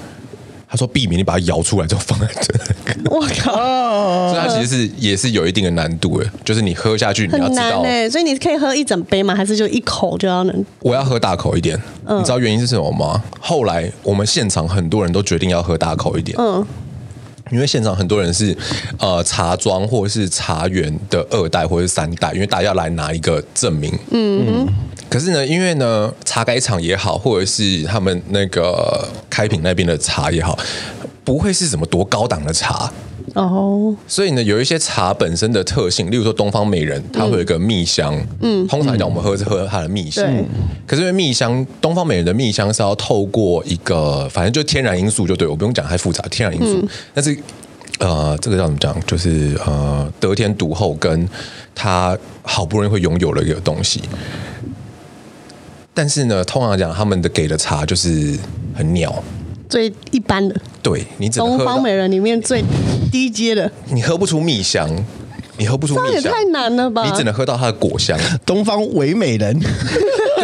[0.68, 3.52] 他说避免你把它摇出来之后放在这个，我靠，
[4.32, 7.82] 所以它其实是也是有一定的难度的，就是你喝下去你要知道。
[8.10, 9.34] 所以你可以喝一整杯吗？
[9.34, 10.64] 还是就一口就要能？
[10.80, 11.78] 我要喝大口一点。
[12.08, 13.22] 你知道原因是什么吗？
[13.38, 16.34] 后来我们现场很多人都决定要喝大口一点。
[16.40, 16.66] 嗯，
[17.52, 18.56] 因为现场很多人是
[18.98, 23.92] 呃茶庄或者是茶园的二代或者是三代，因为大家要来拿一个证明。
[24.10, 24.66] 嗯，
[25.10, 30.58] 可是呢，因为呢茶改厂也好，或者是他们那个开平那边的茶也好，
[31.24, 32.92] 不会是什么多高档的茶。
[33.34, 38.14] 哦，所以呢，有一些茶本身的特性，例如说东方美人，它会有一个蜜香。
[38.40, 40.24] 嗯，通常来讲，我们喝是喝它的蜜香。
[40.26, 40.44] 对
[40.86, 46.86] 可是因为蜜香，东方美人的蜜香是要透过一个，反正就天然因素就对，我不用讲太复杂，天然因素。
[47.14, 47.38] 但是
[48.00, 49.00] 呃，这个叫怎么讲？
[49.06, 51.26] 就是呃，得天独厚，跟
[51.74, 54.02] 他好不容易会拥有了一个东西。
[55.94, 58.36] 但是呢，通常来讲，他们的给的茶就是
[58.74, 59.22] 很鸟。
[59.72, 60.54] 最一般的。
[60.82, 62.62] 对你只能喝到东方美人里面最
[63.10, 64.86] 低阶的，你喝不出蜜香，
[65.56, 67.02] 你喝不出蜜香，也太难了吧。
[67.06, 68.18] 你只能喝到它的果香。
[68.44, 69.58] 东方唯美人，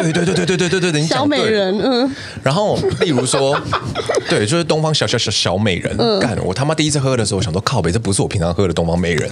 [0.03, 2.11] 对对对对对对对对，小美人，嗯。
[2.43, 3.59] 然后，例如说，
[4.29, 5.97] 对，就是东方小小小小美人。
[6.21, 9.31] 干，我他妈第一次喝的时候，我想说靠北，这不是我平常喝的东方美人。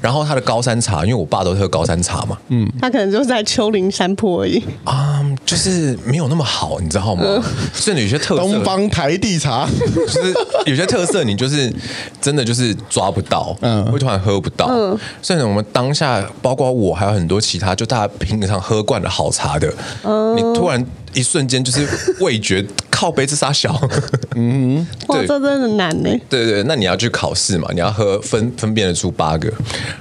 [0.00, 7.24] 然后他的高山茶，因为我爸都喝高山茶嘛，嗯，他可能就是在丘陵山坡而已啊，就是没有那么好，你知道吗？
[7.74, 10.34] 甚至有些特色，东方台地茶， 就是
[10.66, 11.72] 有些特色，你就是
[12.20, 14.98] 真的就是抓不到，嗯，会突然喝不到，嗯。
[15.22, 20.84] 甚至我们当下，包括我，还有很多其他，就大家平常喝惯的好茶的，嗯，你突然。
[21.14, 21.88] 一瞬间就是
[22.20, 23.74] 味觉靠杯子杀小，
[24.36, 26.10] 嗯，哇，这真的难呢。
[26.28, 27.66] 对对，那你要去考试嘛？
[27.72, 29.50] 你要喝分分辨得出八个。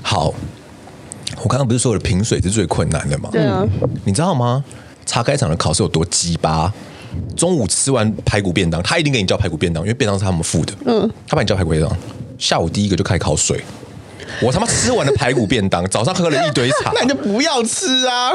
[0.01, 0.31] 好，
[1.41, 3.29] 我刚刚不是说的瓶水是最困难的吗？
[3.31, 3.65] 对啊，
[4.03, 4.63] 你知道吗？
[5.05, 6.71] 茶开场的考试有多鸡巴？
[7.37, 10.73] 中午吃完排骨便当，他一定给你叫排骨便当，因为便当是他们付的。
[10.85, 11.89] 嗯，他把你叫排骨便当，
[12.37, 13.63] 下午第一个就开始考水。
[14.41, 18.31] 我他妈吃完了排骨便当，早上喝了一堆茶， 那你就不要吃啊！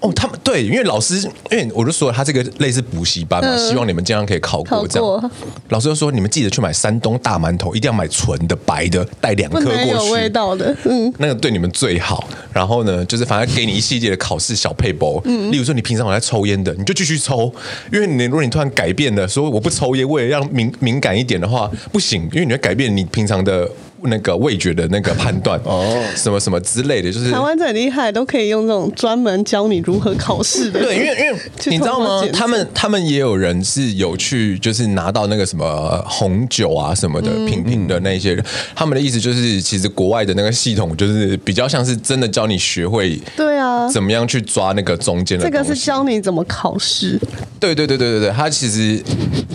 [0.00, 1.16] 哦，他们对，因为老师，
[1.50, 5.30] 因为我就说他这个类似补习班嘛，嗯、希望你们经常可以考过这样。
[5.70, 12.28] 老师就说你们记得去买山东大馒头，一定要买纯的白的，带两颗过去，有味道的，嗯，那个对你们最好。
[12.52, 17.52] 然后呢，就是反正给你一系列的考试小配包，嗯，例如说你平常有在抽烟的，你就继续抽，
[17.92, 23.68] 因为你如果你突然改变了，说我不抽烟，为了让敏敏感一点的话，不行，因为你会改变你平常的。
[24.02, 30.80] 那个味觉的那个判断哦，什么什么之类的，就是台湾很厉害，都可以用这种专门教你如何考试的。
[30.80, 32.22] 对，因为因为你知道吗？
[32.32, 45.44] 他们他们也有人是有去，就是拿到那个什么红酒啊什么的品评的那些人，他们的意思就是，其实国外的那个系统就是比较像是真的教你学会，对啊，怎么样去抓那个中间的。
[45.44, 47.18] 这个是教你怎么考试。
[47.58, 49.02] 对对对对对对，他其实，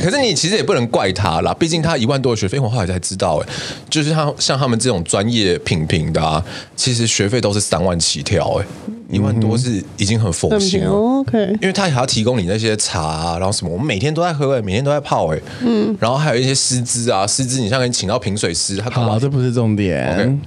[0.01, 3.47] 可是你其实也不能怪他啦，毕竟他一万多的学费，我后来才知道，哎，
[3.89, 4.30] 就是他。
[4.37, 6.43] 像他们这种专业品评的啊，
[6.75, 8.65] 其实学费都是三万起跳，哎，
[9.09, 10.91] 一万多是已经很佛心了。
[10.91, 19.17] OK，因为他还要提供你那些茶啊，然后什么，我们每天都在喝，哎，每天都在泡，哎，嗯，然后还有一些师资啊，师资，你像给你请到评水师，他干嘛？
[19.19, 20.13] 这不是重点。
[20.13, 20.37] OK，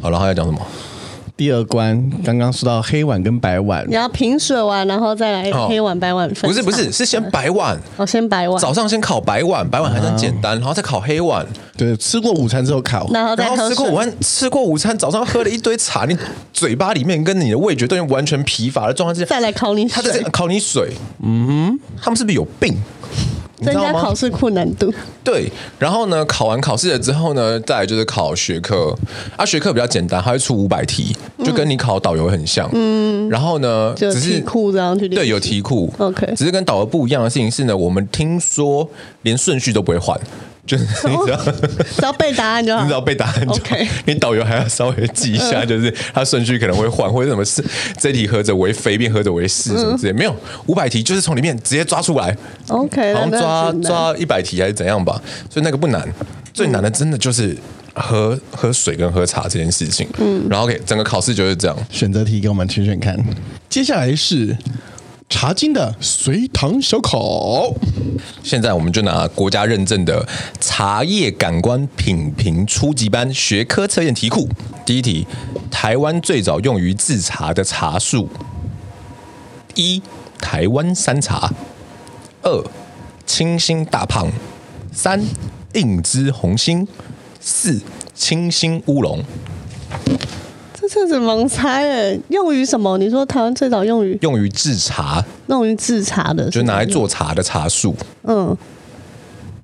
[0.00, 0.60] 好，然后还要讲什么？
[1.38, 6.50] 第二关刚刚说到黑碗跟白碗，你要平水完，然后再来黑碗白碗分。
[6.50, 7.78] 不是不是，是先白碗。
[7.96, 8.60] 哦，先白碗。
[8.60, 11.46] 早上先烤白碗，白碗还算简单，然后再烤黑碗。
[11.76, 13.68] 对，吃过午餐之后烤，然后再喝。
[13.68, 16.18] 吃过午餐，吃过午餐，早上喝了一堆茶，你
[16.52, 20.02] 嘴巴里面跟你的味觉都已经完全疲乏的状态之下，再来烤你水。
[20.02, 20.92] 他在烤你水。
[21.22, 22.74] 嗯哼，他们是不是有病？
[23.62, 24.92] 增加考试困难度。
[25.24, 28.94] 对，然后呢，考完考试了之后呢，再来就是考学科。
[29.36, 32.68] 啊，学科比较简单，它会出五百题，就跟你考导游很像。
[32.72, 33.28] 嗯。
[33.28, 35.92] 然后呢，就题库这样去对，有题库。
[35.98, 36.32] OK。
[36.36, 38.88] 只是跟导游不一样的事情是呢，我们听说
[39.22, 40.18] 连顺序都不会换。
[40.68, 43.58] 就是你只要只要背答案就好，你只要背答案就好。
[43.58, 43.88] Okay.
[44.04, 47.64] 你导游还要稍微记一下，就是它顺序可能会换，或者什么是
[47.96, 50.12] 这题合着为非，变合着为是什么之类。
[50.12, 52.36] 没有五百题，就是从里面直接抓出来。
[52.68, 55.20] OK，然后抓抓一百题还是怎样吧。
[55.48, 56.06] 所以那个不难，
[56.52, 57.56] 最难的真的就是
[57.94, 60.06] 喝喝水跟喝茶这件事情。
[60.18, 61.74] 嗯，然后 OK，整个考试就是这样。
[61.90, 63.18] 选择题给我们选选看。
[63.70, 64.54] 接下来是。
[65.28, 67.70] 茶经的随堂小考，
[68.42, 70.26] 现在我们就拿国家认证的
[70.58, 74.48] 茶叶感官品评初级班学科测验题库。
[74.86, 75.26] 第一题：
[75.70, 78.28] 台湾最早用于制茶的茶树，
[79.74, 80.02] 一
[80.38, 81.52] 台湾山茶，
[82.42, 82.64] 二
[83.26, 84.28] 清新大胖，
[84.90, 85.22] 三
[85.74, 86.88] 硬枝红心，
[87.38, 87.82] 四
[88.14, 89.22] 清新乌龙。
[90.90, 92.96] 这是盲猜诶，用于什么？
[92.98, 97.94] 你说台湾最早用于用于制茶，用于制茶的，就拿来做茶的茶树。
[98.22, 98.56] 嗯，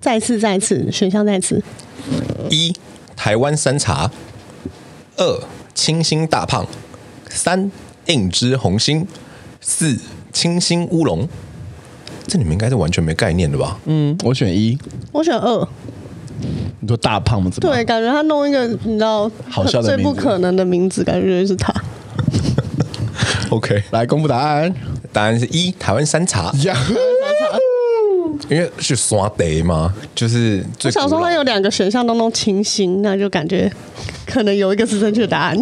[0.01, 1.63] 再次再次选项再次，
[2.51, 2.75] 一
[3.17, 4.11] 台湾山茶，
[5.17, 5.43] 二
[5.75, 6.67] 清新大胖，
[7.29, 7.71] 三
[8.07, 9.07] 硬枝红心，
[9.61, 9.97] 四
[10.33, 11.29] 清新乌龙。
[12.27, 13.79] 这你们应该是完全没概念的吧？
[13.85, 14.79] 嗯，我选一，
[15.13, 15.69] 我选二。
[16.85, 17.61] 你说大胖子？
[17.63, 21.73] 对，感觉他弄一个你知道好笑的最不可能的名字，感觉就是他。
[23.49, 24.75] OK，来公布答案。
[25.11, 26.53] 答案是一台湾山茶。
[28.51, 30.91] 因为是刷得嘛，就是最。
[30.91, 33.73] 我想说他有两个选项当中清新，那就感觉
[34.27, 35.57] 可能有一个是正确答案。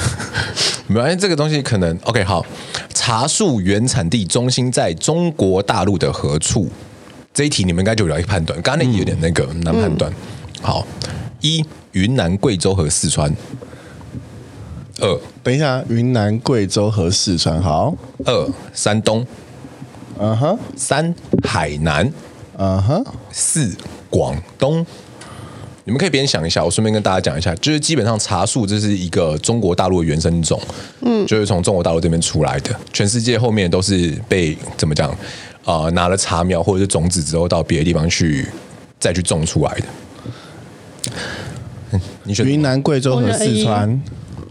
[0.88, 2.24] 没关系，这个东西可能 OK。
[2.24, 2.42] 好，
[2.94, 6.70] 茶树原产地中心在中国大陆的何处？
[7.34, 10.10] 这一题你们应该就容易判断，刚刚那题有点那个难判断。
[10.10, 10.16] 嗯、
[10.60, 10.86] 好，
[11.40, 13.34] 一云南、贵州和四川。
[15.00, 17.62] 二，等一下，云南、贵州和四川。
[17.62, 17.94] 好，
[18.24, 19.26] 二山东。
[20.18, 20.58] 嗯哼、uh。
[20.76, 22.12] 三海南。
[22.56, 23.06] 嗯哼、uh。
[23.30, 23.72] 四
[24.10, 24.84] 广东。
[25.84, 30.60] 你们可以边想一下，我顺便跟大家讲一下，就是基本上茶树这是一个中国大陆的原生种，
[31.00, 35.16] 嗯，就是从中国大陆这边出来的，全世界后面都是被怎么讲，
[35.64, 38.46] 呃，拿了茶苗或者是种子之后到别的地方去
[39.00, 39.84] 再去种出来的。
[41.92, 44.00] 嗯，你选云南、贵州和四川，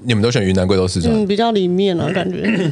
[0.04, 2.72] 你们都选云南、贵州、四川，嗯，比较里面啊，感觉。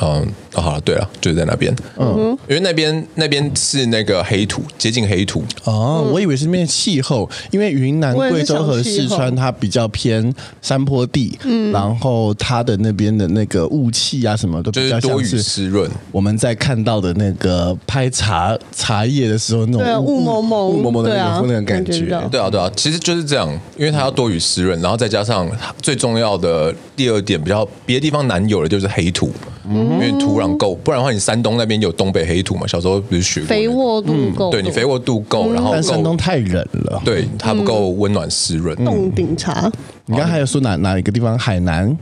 [0.00, 0.26] 嗯，
[0.58, 5.44] 哦，好了，对了，就是在那边，嗯，因为那边那边是那个黑土，接近黑土。
[5.62, 15.88] 哦，我以为是那边气候，因为云南、贵州和四川它比较偏山坡地，嗯，然后它的那边的那个雾气啊什么都比较多雨湿润。
[16.10, 25.48] 我们在看到的那个拍茶茶叶的时候，那种雾蒙蒙、雾蒙蒙的那个那种感觉，对啊，对啊，其实就是这样，因为它要多雨湿润，然后再加上
[25.80, 29.30] 最重要的第二点，比较别的地方难有的就是黑土。
[29.70, 32.66] 嗯，因为土壤够，不然的话，你山东那边有东北黑土嘛？
[32.66, 38.76] 小时候不是学过，肥沃度够，对你肥沃度够，然后但山东太冷了，对它不够温暖湿润。
[38.84, 39.70] 冻顶茶，
[40.06, 41.38] 你刚还有说哪哪一个地方？
[41.38, 41.96] 海南，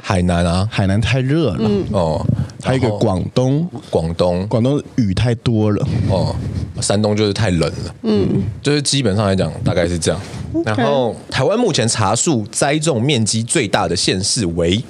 [0.00, 2.26] 海南啊，海南太热了哦。
[2.62, 6.34] 还有一个广东，广东，广东雨太多了哦。
[6.80, 10.20] 山东就是太冷了，嗯，就是基本上来讲大概是这样。
[10.64, 14.82] 然后台湾目前茶树栽种面积最大的县市为。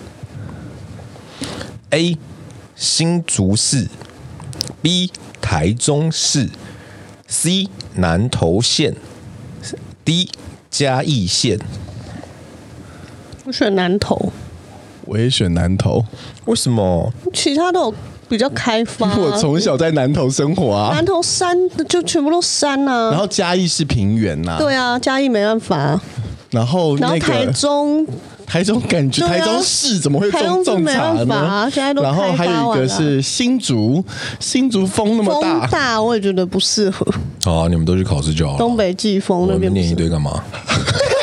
[1.91, 2.15] A
[2.79, 3.89] 新竹市
[4.81, 5.11] ，B
[5.41, 6.49] 台中市
[7.27, 8.95] ，C 南投县
[10.05, 10.31] ，D
[10.71, 11.59] 嘉义县。
[13.45, 14.33] 我选南投。
[15.07, 16.05] 我也选南投。
[16.45, 17.13] 为什么？
[17.35, 17.95] 其他都有
[18.29, 19.13] 比较开发。
[19.17, 20.95] 我从小在南投生活啊。
[20.95, 21.57] 南投山
[21.89, 23.11] 就全部都山啊。
[23.11, 24.57] 然后嘉义是平原呐。
[24.57, 26.01] 对啊，嘉义没办法。
[26.51, 28.07] 然后然后台中。
[28.49, 31.71] 台中感觉，台中市怎么会种种茶呢？
[32.03, 34.03] 然后还有一个是新竹，
[34.41, 37.07] 新竹风那么大，风大我也觉得不适合。
[37.45, 38.59] 好啊，你们都去考试就好了。
[38.59, 40.43] 东北季风那边念一堆干嘛？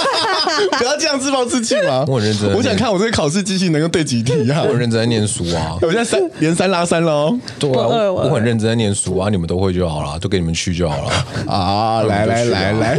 [0.77, 2.03] 不要这样自暴自弃嘛！
[2.07, 4.61] 我很认真，我想看我这个考试机器能够对几题啊！
[4.63, 5.77] 我很认真在念书啊！
[5.81, 7.37] 我现在三连三拉三喽。
[7.59, 9.29] 对啊，我很认真在念书啊！
[9.29, 11.11] 你们都会就好了，都给你们去就好了
[11.47, 12.03] 啊！
[12.03, 12.97] 来来来来，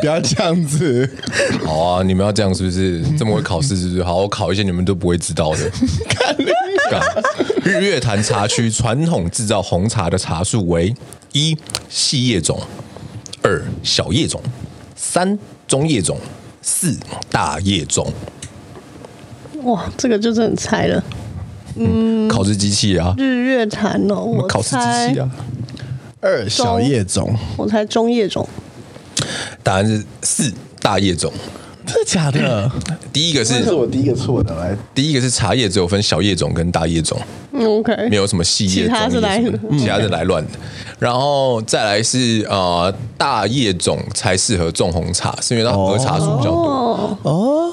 [0.00, 1.08] 不要这样子。
[1.64, 3.02] 好啊，你们要这样是不是？
[3.18, 4.04] 这么会考试是不是？
[4.04, 5.70] 好，我考一些你们都不会知道的。
[6.08, 6.36] 看
[7.62, 10.94] 日月潭茶区传统制造红茶的茶树为：
[11.32, 11.56] 一
[11.88, 12.60] 细叶种，
[13.42, 14.40] 二小叶种，
[14.94, 16.18] 三中叶种。
[16.68, 16.98] 四
[17.30, 18.12] 大叶种，
[19.62, 21.02] 哇，这个就是很猜了。
[21.76, 25.30] 嗯，考试机器啊，日月潭哦，我考试机器啊。
[26.20, 28.46] 二小叶种，我猜中叶种。
[29.62, 31.32] 答案是四大叶种，
[31.86, 32.68] 真的假的？
[33.12, 34.52] 第一个是，是我第一个错的。
[34.58, 37.16] 来，第一个是茶叶，只有分小叶种跟大叶种。
[37.64, 39.42] OK，没有什么细叶种，其他是来，
[39.78, 40.50] 其他是来乱的。
[40.98, 47.65] 然后再来是呃大叶种才适合种红茶，是因为它喝茶树比较多哦。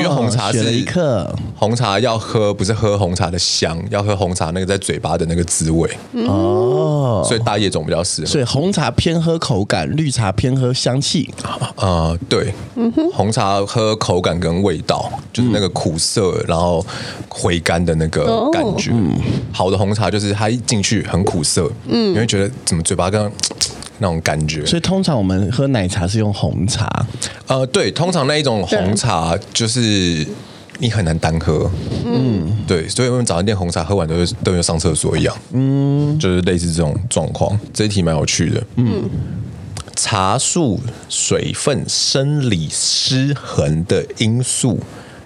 [0.00, 5.88] 因为红茶是一克，红茶要喝不是喝红茶的香，要喝红茶那个在嘴巴的那个滋味
[6.26, 7.24] 哦。
[7.26, 8.26] 所以大叶种比较适合。
[8.28, 11.32] 所以红茶偏喝口感，绿茶偏喝香气
[11.76, 12.18] 啊、呃。
[12.28, 12.54] 对，
[13.12, 16.84] 红茶喝口感跟味道，就是那个苦涩，然后
[17.28, 18.92] 回甘的那个感觉。
[19.52, 22.50] 好的红茶就是它一进去很苦涩，嗯，你会觉得。
[22.64, 23.32] 怎么嘴巴刚刚
[24.00, 24.66] 那种感觉？
[24.66, 27.06] 所以通常我们喝奶茶是用红茶。
[27.46, 30.26] 呃，对，通常那一种红茶就是
[30.78, 31.70] 你很难单喝。
[32.04, 35.36] 嗯，对，所以我们早餐店红茶喝完都是都有上厕所一样。
[35.52, 37.58] 嗯，就是类似这种状况。
[37.72, 38.62] 这一题蛮有趣的。
[38.76, 39.08] 嗯，
[39.94, 44.80] 茶树水分生理失衡的因素，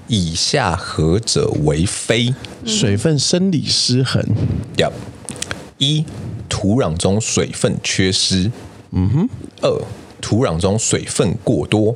[0.09, 2.35] 以下何者为非？
[2.67, 4.21] 水分生理失衡。
[4.77, 4.93] 要
[5.79, 6.05] 一。
[6.47, 8.51] 土壤中水分缺失，
[8.95, 9.29] 嗯哼。
[9.61, 9.83] 二，
[10.21, 11.95] 土壤中水分过多。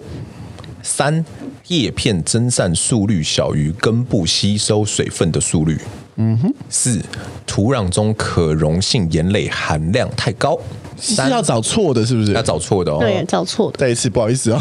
[0.82, 1.24] 三，
[1.68, 5.78] 叶片蒸散速率小于根部吸收水分的速率。
[6.16, 6.54] 嗯哼。
[6.68, 7.00] 四，
[7.46, 10.58] 土壤中可溶性盐类含量太高。
[11.00, 12.32] 是要找错的，是不是？
[12.32, 12.98] 要找错的哦。
[13.00, 13.78] 对，找错的。
[13.78, 14.61] 再一次，不好意思啊。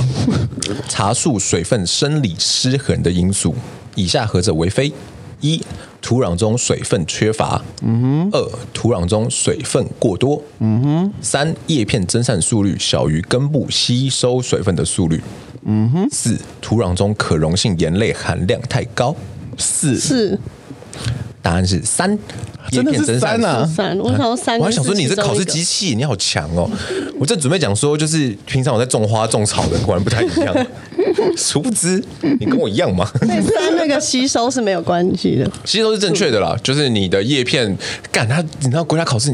[0.88, 3.56] 茶树水分生理失衡的因素，
[3.95, 4.93] 以下何者为非？
[5.41, 5.60] 一、
[6.08, 7.62] 土壤中水分缺乏。
[7.82, 8.30] 嗯哼。
[8.32, 10.41] 二、土壤中水分过多。
[10.60, 11.13] 嗯哼。
[11.20, 15.22] 三、叶片蒸散速率小于根部吸收水分的速率。
[15.63, 16.08] 嗯哼。
[16.10, 19.13] 四、土壤中可溶性盐类含量太高。
[19.58, 20.00] 四。
[20.00, 20.39] 四。
[21.42, 22.17] 答案是三。
[22.71, 23.65] 真的是三啊！
[23.65, 24.60] 三，我想说三。
[24.60, 26.69] 我还想说你这考试机器，你好强哦！
[27.17, 30.54] 我正准备讲说，就是平常我在种花种草的，果然不太一样。
[31.37, 32.03] 殊不知，
[32.39, 33.10] 你跟我一样吗？
[33.21, 36.55] 那跟那个吸收是没有关系的，吸收是正确的啦。
[36.63, 37.77] 就是你的叶片，
[38.12, 39.33] 干它，你知道国家考试，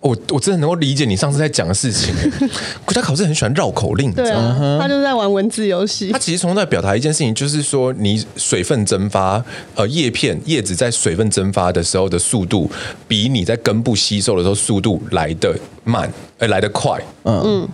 [0.00, 2.14] 我我真的能够理解你上次在讲的事情。
[2.86, 6.10] 国家考试很喜欢绕口令，对啊，他就是在玩文字游戏。
[6.10, 9.44] 他其实从在表达一件事情，就是说你水分蒸发，
[9.74, 12.70] 呃，叶片叶子在水分蒸发的时候的速度，
[13.06, 15.54] 比你在根部吸收的时候速度来得
[15.84, 16.98] 慢，呃，来得快。
[17.24, 17.68] 嗯嗯，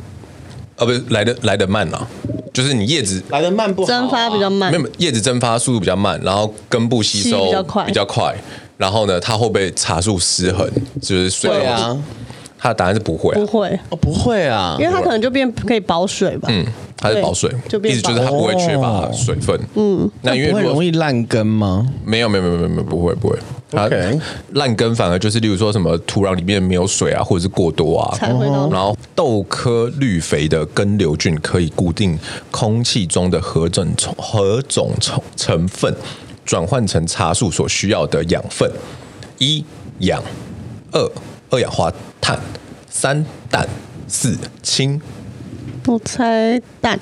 [0.77, 2.07] 呃，不是来的来的慢啊，
[2.53, 8.35] 就是你叶子来的慢不好，蒸发比较慢，没有叶子蒸发速度比较慢，然后根部吸收比较快，比较快。
[8.77, 10.69] 然后呢，它会不会茶树失衡？
[11.01, 11.97] 就是水啊？
[12.59, 16.49] 它的答案是不会、啊，不会哦，不会啊，因为它可能就变可以保水吧。
[16.51, 16.65] 嗯，
[16.97, 19.59] 它是保水，就变意思就是它不会缺乏水分。
[19.75, 21.87] 嗯，那因为会容易烂根吗？
[22.05, 23.39] 没有，没有，没有，没有，没有，不会，不会。
[23.71, 24.21] 它 Okay
[24.53, 28.47] 烂根反而就是，例如说什么土壤里面没有水啊，或者是过多啊，才会。
[28.47, 32.19] 然后豆科绿肥的根瘤菌可以固定
[32.51, 35.95] 空气中的何种何种成成分，
[36.45, 38.71] 转换成茶树所需要的养分。
[39.39, 39.65] 一
[39.99, 40.23] 氧，
[40.93, 41.13] 二
[41.51, 42.39] 二氧化碳，
[42.89, 43.69] 三氮，
[44.07, 45.01] 四氢。
[45.87, 46.99] 我猜氮，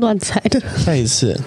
[0.00, 0.60] 乱猜的。
[0.84, 1.38] 再一次，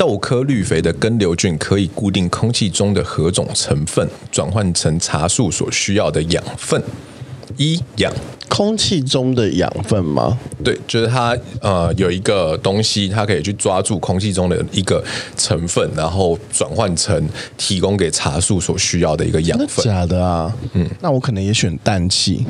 [0.00, 6.82] 豆科绿肥的根瘤菌可以固定空气中的何种成分，转换成茶树所需要的养分。
[7.58, 8.10] 一氧。
[8.48, 10.38] 空气中的养分吗？
[10.64, 15.04] 对，就是它呃有一个东西，它可以去抓住空气中的一个
[15.36, 17.28] 成分，然后转换成
[17.58, 19.84] 提供给茶树所需要的一个养分。
[19.84, 20.50] 假的啊？
[20.72, 22.46] 嗯，那我可能也选氮气。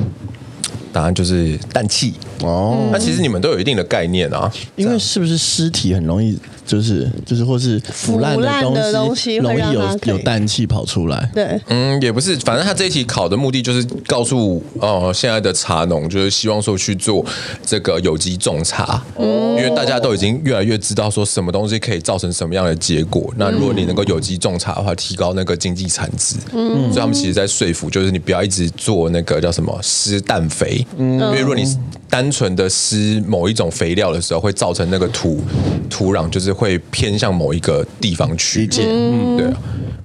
[0.93, 2.89] 答案就是氮气哦。
[2.91, 6.37] 那其实你们都有一定的概念啊，因为是不是尸体很容易
[6.71, 11.29] 就是就是或是腐烂的东西容易有有氮气跑出来？
[11.35, 17.25] 对，嗯，也不是，反正他这一题考的目的就是告诉呃现在的茶农，就是希望说去做
[17.65, 23.33] 这个有机种茶，因为大家都已经越来越知道说什么东西可以造成什么样的结果。
[23.35, 30.87] 那如果你能够有机种茶的话，提高那个经济产值，嗯，所以他们其实在说服，就是你不要一直做那个叫什么施氮肥。
[30.97, 31.65] 嗯，因为如果你
[32.09, 35.41] 单纯的施某一种肥料的时候，会造成那个土
[35.89, 38.69] 土壤就是会偏向某一个地方去。
[38.79, 39.47] 嗯，对。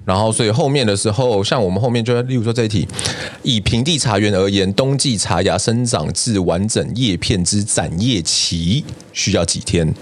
[0.06, 2.88] 然后，所以后面的时候，像我们后面就要，例如说这一题，
[3.42, 8.82] 以平地茶园而言，冬季茶芽生长至完整叶片之展叶期
[9.12, 9.92] 需要几天？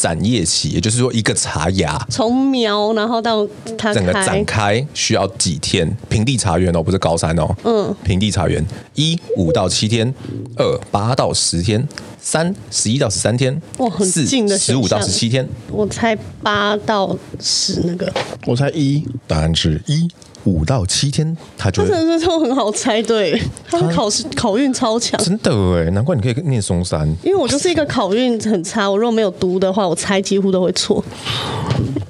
[0.00, 1.98] 展叶期，也就是说一个茶芽。
[2.08, 3.46] 从苗然后到
[3.76, 5.94] 它整个展开需要几天？
[6.08, 7.54] 平地茶园哦，不是高山哦。
[7.64, 8.64] 嗯，平地茶园。
[8.94, 10.14] 一五到七天，
[10.56, 11.86] 二八到十天，
[12.18, 15.46] 三十一到十三天，哇，很近的四十五到十七天。
[15.70, 18.10] 我猜八到十那个，
[18.46, 20.08] 我猜一，答案是一。
[20.44, 31.04] 五到七天，他觉得真的是都很好猜，对，他的考试考运超强，真的哎，难怪你可以念松山，因为我就是一个考运很差，我如果没有读的话，我猜几乎都会错。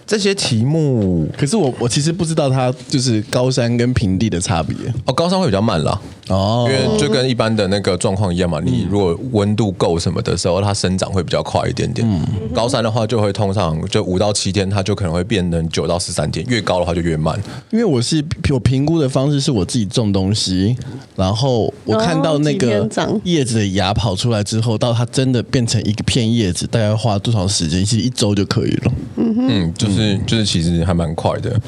[0.06, 4.74] 这些题目，可是我我其实不知道它就是高山跟平地的差别
[5.06, 12.04] 哦，高山会比较慢啦，哦，因为就跟一般的那个状况一样嘛，你如果温度够什么的时候，它生长会比较快一点点。
[12.10, 17.40] 嗯，高山的话就会通常就五到七天，它就可能会变成九到十三天，越高的话就越慢。
[17.70, 18.19] 因为我是
[18.50, 20.76] 我评估的方式是我自己种东西，
[21.14, 22.88] 然后我看到那个
[23.24, 27.84] 叶子的芽跑出来之后，到它真的变成一片叶子，大概花多少时间？
[27.84, 28.92] 其实一周就可以了。
[29.16, 29.88] 嗯哼，嗯，就。
[29.90, 31.60] 是，就是其实还蛮快的。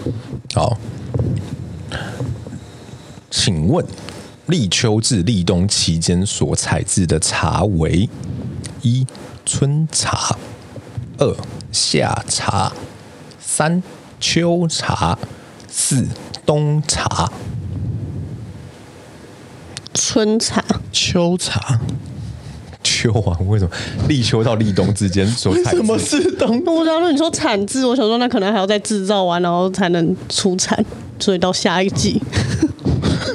[0.55, 0.79] 好，
[3.31, 3.85] 请问
[4.47, 8.09] 立秋至立冬期间所采制的茶为：
[8.83, 9.07] 一、
[9.45, 10.37] 春茶；
[11.19, 11.37] 二、
[11.71, 12.73] 夏茶；
[13.41, 13.83] 三、
[14.21, 15.19] 秋茶；
[15.69, 16.07] 四、
[16.45, 17.30] 冬茶。
[19.95, 21.80] 春茶、秋茶。
[22.82, 23.70] 秋啊，为什么
[24.09, 25.74] 立秋到立冬之间所产？
[25.76, 26.62] 什么是冬？
[26.66, 30.84] 我想说你说产制，我想说那可能还要再制造完，然后才能出产，
[31.20, 32.20] 所以到下一季。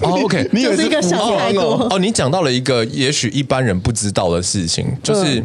[0.02, 1.98] 哦，OK， 你也是一个小太多哦。
[2.00, 5.42] 你讲到了一个也许一般人不知道的事情，就是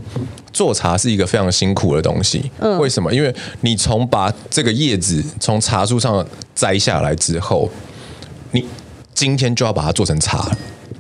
[0.53, 2.51] 做茶是一个非常辛苦的东西。
[2.59, 3.13] 嗯，为什么？
[3.13, 6.25] 因为你从把这个叶子从茶树上
[6.55, 7.71] 摘下来之后，
[8.51, 8.65] 你
[9.15, 10.51] 今天就要把它做成茶。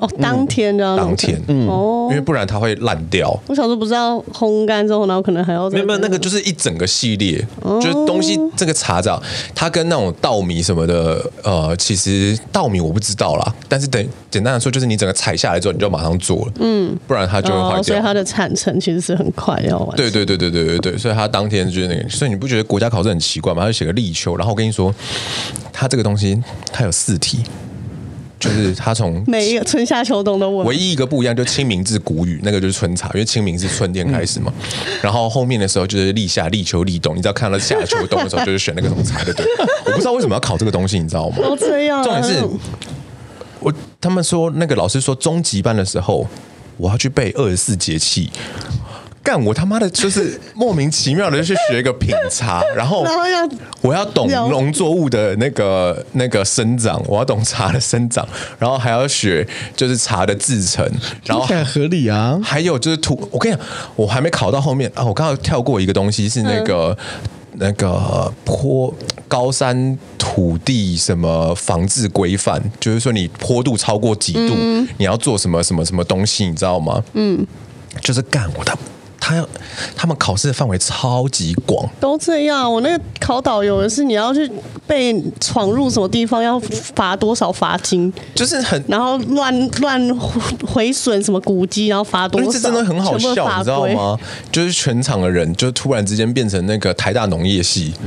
[0.02, 3.30] 哦，当天的、嗯、当天，嗯，哦，因为不然它会烂掉。
[3.46, 9.22] 我小时候不知道烘干之后，然后可能还要没有没有那个就是一整个系列，哦、就是东西这个茶这样，
[9.54, 17.82] 它跟那种稻米什么的，呃，其实稻米我不知道啦，但是等简单的说，就是你整个采下来之后，你就马上做了，嗯，不然它就会坏掉、哦。
[17.84, 19.96] 所以它的产程其实是很快要完。
[19.96, 23.62] 对对对对对对对，所以它当天就是那个，所以你不觉得国家考试很奇怪吗？
[23.62, 24.92] 他就写个立秋，然后我跟你说，
[25.72, 26.42] 它这个东西
[26.72, 27.44] 它有四题。
[28.42, 34.52] 就是他从每一个春夏秋冬都问，唯一一个不一样，就清明至谷雨，那个就是春茶，因为清明是春天开始嘛。
[35.00, 39.46] 然后后面的时候就是立夏、立秋、立冬，你知道看到夏秋冬的时候，就是选那个什么茶，对不对？
[39.86, 41.36] 我不知道为什么要考这个东西，你知道吗？
[41.42, 42.02] 哦，这样。
[42.02, 42.44] 重点是
[43.60, 46.26] 我他们说那个老师说中级班的时候，
[46.78, 48.28] 我要去背二十四节气。
[49.22, 53.06] 干我他妈的，就是莫名其妙的就去学一个品茶，然后
[53.80, 58.26] 我要懂农作物的那个那个生长，我要懂茶的生长，
[58.58, 59.46] 然后还要学
[59.76, 60.84] 就是茶的制成，
[61.24, 62.38] 然后很合理啊。
[62.42, 63.64] 还有就是土，我跟你讲，
[63.94, 68.92] 我还没考到后面啊，我刚刚跳过一个东西是那个、嗯、那个坡
[69.28, 77.02] 高山土地什么防治规范，就是说你坡度超过几度，嗯、你要做什么什么什么东西，你知道吗？
[77.12, 77.46] 嗯，
[78.00, 78.76] 就是干我的。
[79.24, 79.48] 他要，
[79.94, 82.70] 他们考试的范围超级广，都这样。
[82.70, 84.50] 我那个考导游的是，你要去
[84.84, 90.18] 被闯入什么地方要罚多少罚金，就是很，然后乱乱
[90.66, 94.18] 毁损什么古迹，然后罚多少，这真的很好笑，你知道吗？
[94.50, 97.94] 就是全场的人就突然之间变成那个台大农业系。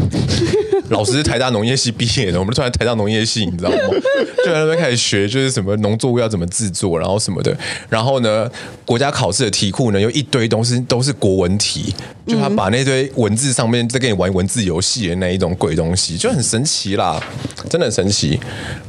[0.90, 3.78] 老师是台大农业系毕业的，我们突然台大农业系，你知道吗？
[4.46, 7.56] 就在那边开始学，就是什么农作物要怎么制作，然后什么的。
[7.90, 8.48] 然后呢，
[8.86, 11.94] 国家考试的题库呢，有一堆东西都是国文题，
[12.28, 17.22] 就他把那堆文字上面在跟你玩文字游戏的那一种鬼东西，就很神奇啦，
[17.70, 18.40] 真的很神奇。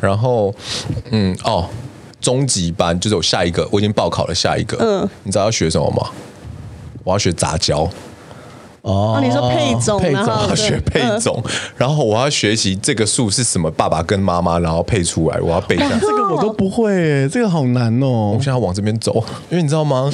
[0.01, 0.55] 然后，
[1.11, 1.69] 嗯，哦，
[2.21, 4.77] 中级班就是我下一个，我已经报考了下一个。
[4.81, 6.11] 嗯，你知道要学什么吗？
[7.05, 7.89] 我要学杂交。
[8.83, 11.43] 哦，你说配种，配种，我要学配种，
[11.77, 15.99] 然后我要学习这个树是什么爸爸跟妈妈，然后配出来，我要背下来。
[15.99, 18.31] 这个我都不会，这个好难哦。
[18.31, 19.13] 我现在要往这边走，
[19.51, 20.09] 因为你知道吗？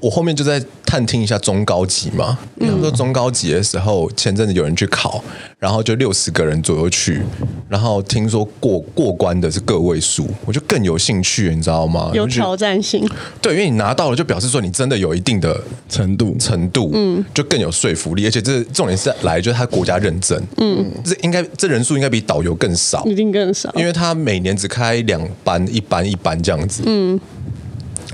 [0.00, 2.36] 我后面就在探听一下中高级嘛。
[2.58, 5.22] 他们说中高级的时候，前阵子有人去考，
[5.56, 7.22] 然后就六十个人左右去，
[7.68, 12.10] 然后听说过过关的是个位数，我就更有兴趣，你知道吗？
[12.12, 13.08] 有挑战性。
[13.40, 18.24] 对，因为你拿到了，就表示说你真的有一定的程度，程度，嗯，就更有说服力。
[18.26, 27.20] 而且这重点是来，就是他国家认证，嗯，这应该这人数应该比导游更少，一定更少，因为他每年只开两班，一班一班这样子，嗯，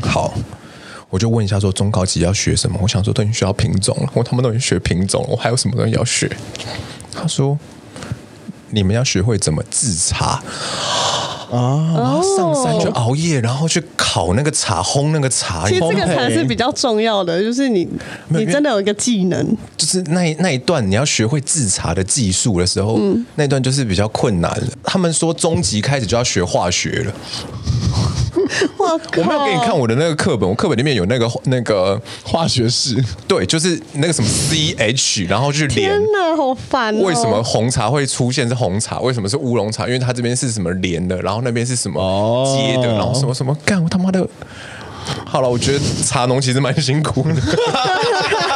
[0.02, 0.34] 好，
[1.16, 2.78] 我就问一下说中高级要学什么？
[2.82, 6.30] 我想说都已经学到品种了，我他们都已经学品种了，我还有什么东西要学？
[7.10, 7.58] 他说
[8.68, 10.42] 你们要学会怎么制茶。
[11.50, 11.94] 啊！
[11.96, 15.66] 然后上山去熬夜，然后去烤那个茶，烘那个茶。
[15.68, 17.88] 其实这个才是比较重要的，就是你
[18.28, 19.56] 你真的有一个技能。
[19.76, 24.66] 就是那那一段你要学会制茶的技术的时候，嗯、那一段就是比较困难了。
[24.82, 27.12] 他们说中级开始就要学化学了。
[28.76, 35.90] 我我没有给你看我的那个课本，我课本里面有那个那个化学式，对，就是那个什么 C H，然后去连。
[35.90, 37.02] 天哪，好烦哦！
[37.02, 39.00] 为什么红茶会出现是红茶？
[39.00, 39.86] 为什么是乌龙茶？
[39.86, 43.82] 因为它这边是什么连的，然后那边是什么接的，然后什么什么干？
[43.82, 44.26] 我他妈的！
[45.24, 47.34] 好了，我觉得茶农其实蛮辛苦的。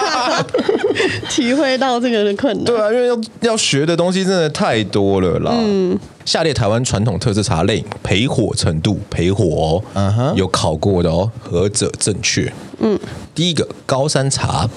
[1.28, 2.64] 体会到这个的困难。
[2.64, 5.52] 对啊，因为要要学的东西真的太多了啦。
[5.54, 5.98] 嗯。
[6.26, 12.52] 下列台湾传统特色茶类焙火程度，焙火，嗯哼，有考过的哦，何者正确？
[12.78, 12.96] 嗯，
[13.34, 14.68] 第一个高山茶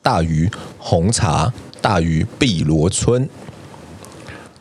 [0.00, 0.48] 大于
[0.78, 3.28] 红茶大于碧螺春，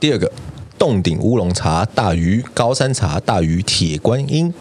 [0.02, 0.30] 第二个
[0.78, 4.54] 洞顶乌龙茶大于高山茶大于铁观音，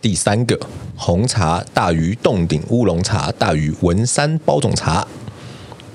[0.00, 0.60] 第三个
[1.04, 5.04] 红茶大于洞顶乌龙茶大于文山包种茶。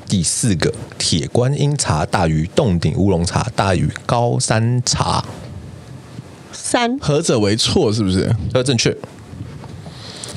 [0.06, 5.24] 第四个，铁观音茶大于洞顶乌龙茶大于高山茶。
[6.52, 7.94] 三，何者为错？
[7.94, 8.36] 是不是？
[8.54, 8.94] 呃，正确。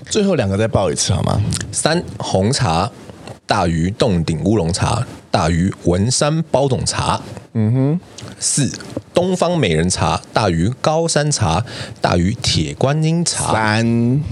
[0.08, 1.42] 最后两个再报一次好吗？
[1.72, 2.88] 三，红茶
[3.46, 7.20] 大于洞顶乌龙茶大于文山包种茶。
[7.54, 8.00] 嗯哼。
[8.38, 8.70] 四，
[9.12, 11.64] 东方美人茶大于高山茶
[12.00, 13.52] 大于铁观音茶。
[13.52, 14.22] 三。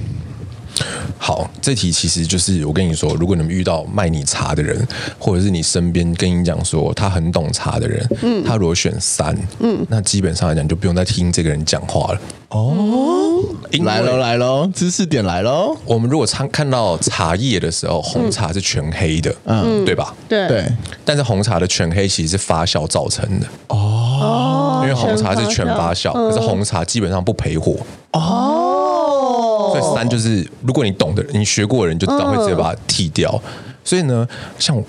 [1.18, 4.86] 好，这题其实就是我跟你说，如果你们遇到卖你茶的人，
[5.18, 12.20] 或者是你身边跟你讲说他很懂茶的人，嗯，他如果选三，嗯，那基本上来讲就不用再听这个人讲话了。
[12.50, 13.42] 哦，
[13.84, 15.76] 来喽来喽，知识点来喽。
[15.84, 20.14] 我们如果常看到茶叶的时候，红茶是全黑的，嗯，对吧？
[20.28, 20.64] 对对。
[21.04, 23.46] 但是红茶的全黑其实是发酵造成的。
[23.66, 27.76] 哦，因为红茶是全发酵，可是红茶基本上不焙火。
[28.12, 28.67] 哦。
[29.80, 33.40] 所以三就是，如果你懂的人，你学过的人就知道会直接把它剃掉。
[33.84, 34.26] 所以呢，
[34.58, 34.84] 像我。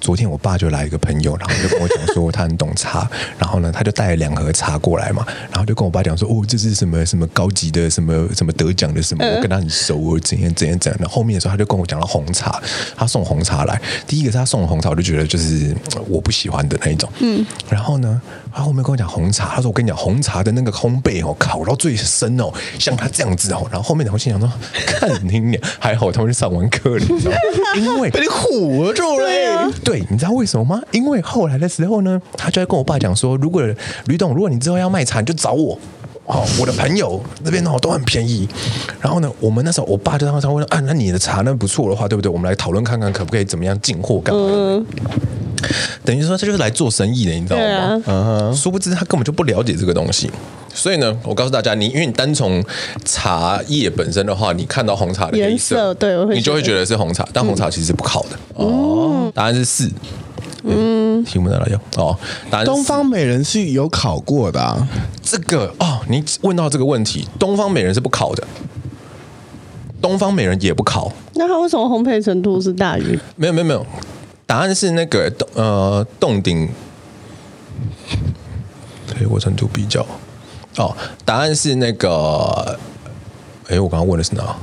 [0.00, 3.08] 昨天我爸就来一个朋友，然后就跟我讲说他很懂茶，
[3.40, 11.08] 然后呢他就带了两盒茶过来嘛，然后就跟我爸讲说哦，这是什么什么高级的什么什么得奖的什么，我跟他很熟，我怎样怎样怎样的。
[11.08, 12.62] 后面的时候他就跟我讲了红茶，
[12.94, 15.74] 他送红茶来，第一个是他送红茶，我就觉得就是
[16.06, 18.20] 我不喜欢的那一种，嗯，然后呢
[18.54, 24.50] 他后面跟我讲红茶，他说我跟你讲红茶的那个烘焙哦，烤到最深哦，像他这样子哦，然后后面我心想说，
[24.86, 27.36] 看你娘，还好他们上完课了，你知道吗？
[27.76, 30.04] 因为被你唬住了，对。
[30.08, 30.80] 你知道为什么吗？
[30.92, 33.62] 因为后来的时候呢，他就在跟我爸讲说，如果
[34.06, 35.76] 吕董，如果你之后要卖茶，你就找我。
[36.26, 38.48] 哦，我的朋友那边哦都很便宜。
[39.00, 42.30] 然后呢，我们那时候我爸就当时问啊，那你的茶那不错的话，对不对？
[42.30, 44.40] 我们来讨论看看可不可以怎么样进货干嘛？
[44.46, 44.86] 嗯
[46.04, 48.02] 等于说，他就是来做生意的，你知道吗？
[48.06, 48.54] 嗯哼。
[48.54, 50.30] 殊不知他根本就不了解这个东西。
[50.72, 52.64] 所以呢，我告诉大家，你因为你单从
[53.04, 58.30] 茶叶本身的话，你看到红茶的颜色，对，你就会觉得是红茶，但红茶其实是不烤的。
[58.54, 59.88] 哦，答案是四。
[60.66, 61.74] 嗯，题目在哪里？
[61.96, 62.16] 哦，
[62.50, 62.70] 答案是。
[62.70, 64.88] 东方美人是有烤过的啊。
[65.22, 68.42] 这个哦，你问到这个问题，东方美人是不烤的，
[70.00, 71.12] 东方美人也不烤。
[71.34, 73.18] 那它为什么烘焙程度是大于？
[73.36, 73.86] 没有，没有，没有。
[74.46, 76.68] 答案是那个洞呃洞顶，
[79.06, 80.04] 对我程度比较
[80.76, 80.94] 哦。
[81.24, 82.78] 答案是那个，
[83.68, 84.56] 哎，我刚刚问的是哪？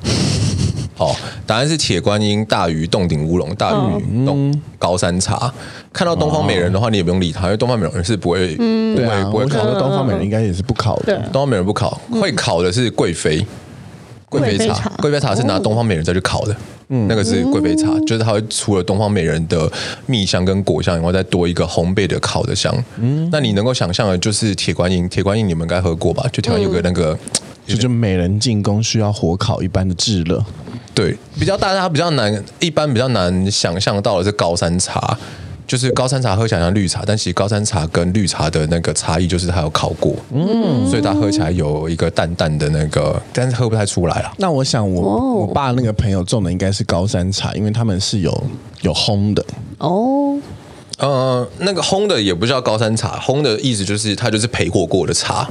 [0.97, 1.15] 哦，
[1.47, 5.51] 答案是铁观音大于洞顶乌龙大于冻高山茶。
[5.91, 9.79] 看到东方美人的话，你也不用理他，因为东方美人是不会，嗯，对啊，不会考的。
[9.79, 13.43] 东方美人应该也是不考的，东方美人不考，会考的是贵妃。
[14.31, 16.55] 贵妃茶，贵妃茶是拿东方美人再去烤的，
[16.87, 19.69] 嗯，那个是贵妃茶，就是它会除了东方美人的
[20.05, 22.73] 蜜香跟果香以外，再多一个烘焙的烤的香。
[22.95, 26.25] 嗯，那你能够想象的，就是铁观音，铁观音你们该喝过吧？
[26.31, 27.17] 就铁观音有个那个，
[27.67, 30.41] 就是美人进宫需要火烤一般的炙热。
[30.93, 35.17] 对，比较大家比较难，一般比较难想象到的是高山茶。
[35.71, 44.33] 就是高山茶喝起来像绿茶，但其实高山茶跟绿茶的那个差异就是它有烤过，嗯，所以它喝起来有一个淡淡的那个，但是喝不太出来了。
[44.37, 48.43] 那我想我，我我爸那个朋友种的应该是高山茶，因为他们是有
[48.81, 49.45] 有烘的
[49.77, 50.37] 哦。
[50.97, 55.49] 呃，那个烘的也不叫高山茶，烘的意思就是它就是焙火过的茶。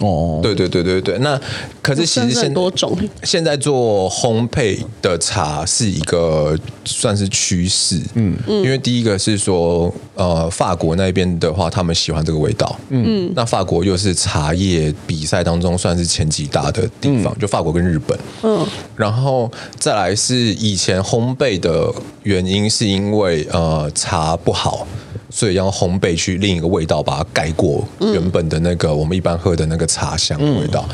[0.00, 1.38] 哦，对对对对对，那
[1.82, 2.96] 可是其实现多种？
[3.22, 18.66] 现在做烘焙的茶是一个算是趋势，嗯，因为第一个是说，呃，法国那边的话，他们喜欢这个味道，嗯，那法国又是茶叶比赛当中算是前几大的地方，就法国跟日本，嗯，
[18.96, 24.86] 然后再来是以前烘焙的原因是因为呃茶不好。
[25.34, 30.86] 所以要烘焙去另一个味道把它盖过原本的那个我们一般喝的那个茶香味道，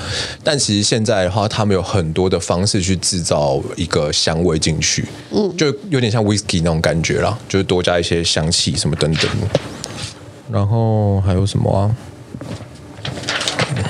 [0.44, 9.28] 但其实现在的话，他们有很多的方式去制造一个香味进去，嗯，就有点像 whisky 那种感觉啦，就是多加一些香气什么等等。
[10.50, 11.96] 然后还有什么啊？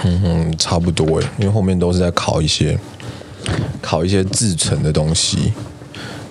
[0.04, 2.78] 嗯哼，差不多哎，因为后面都是在烤一些
[3.82, 5.52] 烤一些制成的东西。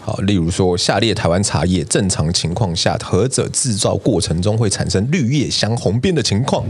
[0.08, 6.64] 好，例如说，下列台湾茶叶正常情况下，何者制造过程中会产生绿叶香红边的情况？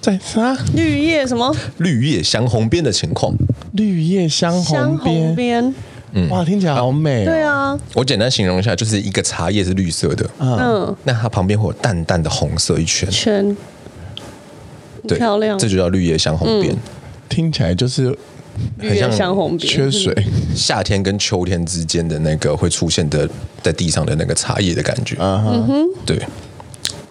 [0.00, 0.56] 在啥？
[0.74, 1.54] 绿叶什么？
[1.76, 3.34] 绿叶香红边的情况？
[3.74, 5.74] 绿叶香红边？
[6.12, 7.26] 嗯，哇，听起来好美哦。
[7.26, 13.54] 对啊，我简单形容一下，就是一个茶叶是绿色的，嗯，那它旁边会有淡淡的红色一圈圈，
[15.06, 16.74] 对，漂亮，这就叫绿叶香红边，
[17.28, 18.18] 听起来就是。
[18.78, 20.14] 绿叶香红边，缺水。
[20.54, 23.28] 夏天跟秋天之间的那个会出现的
[23.62, 25.16] 在地上的那个茶叶的感觉。
[25.18, 26.20] 嗯哼，对。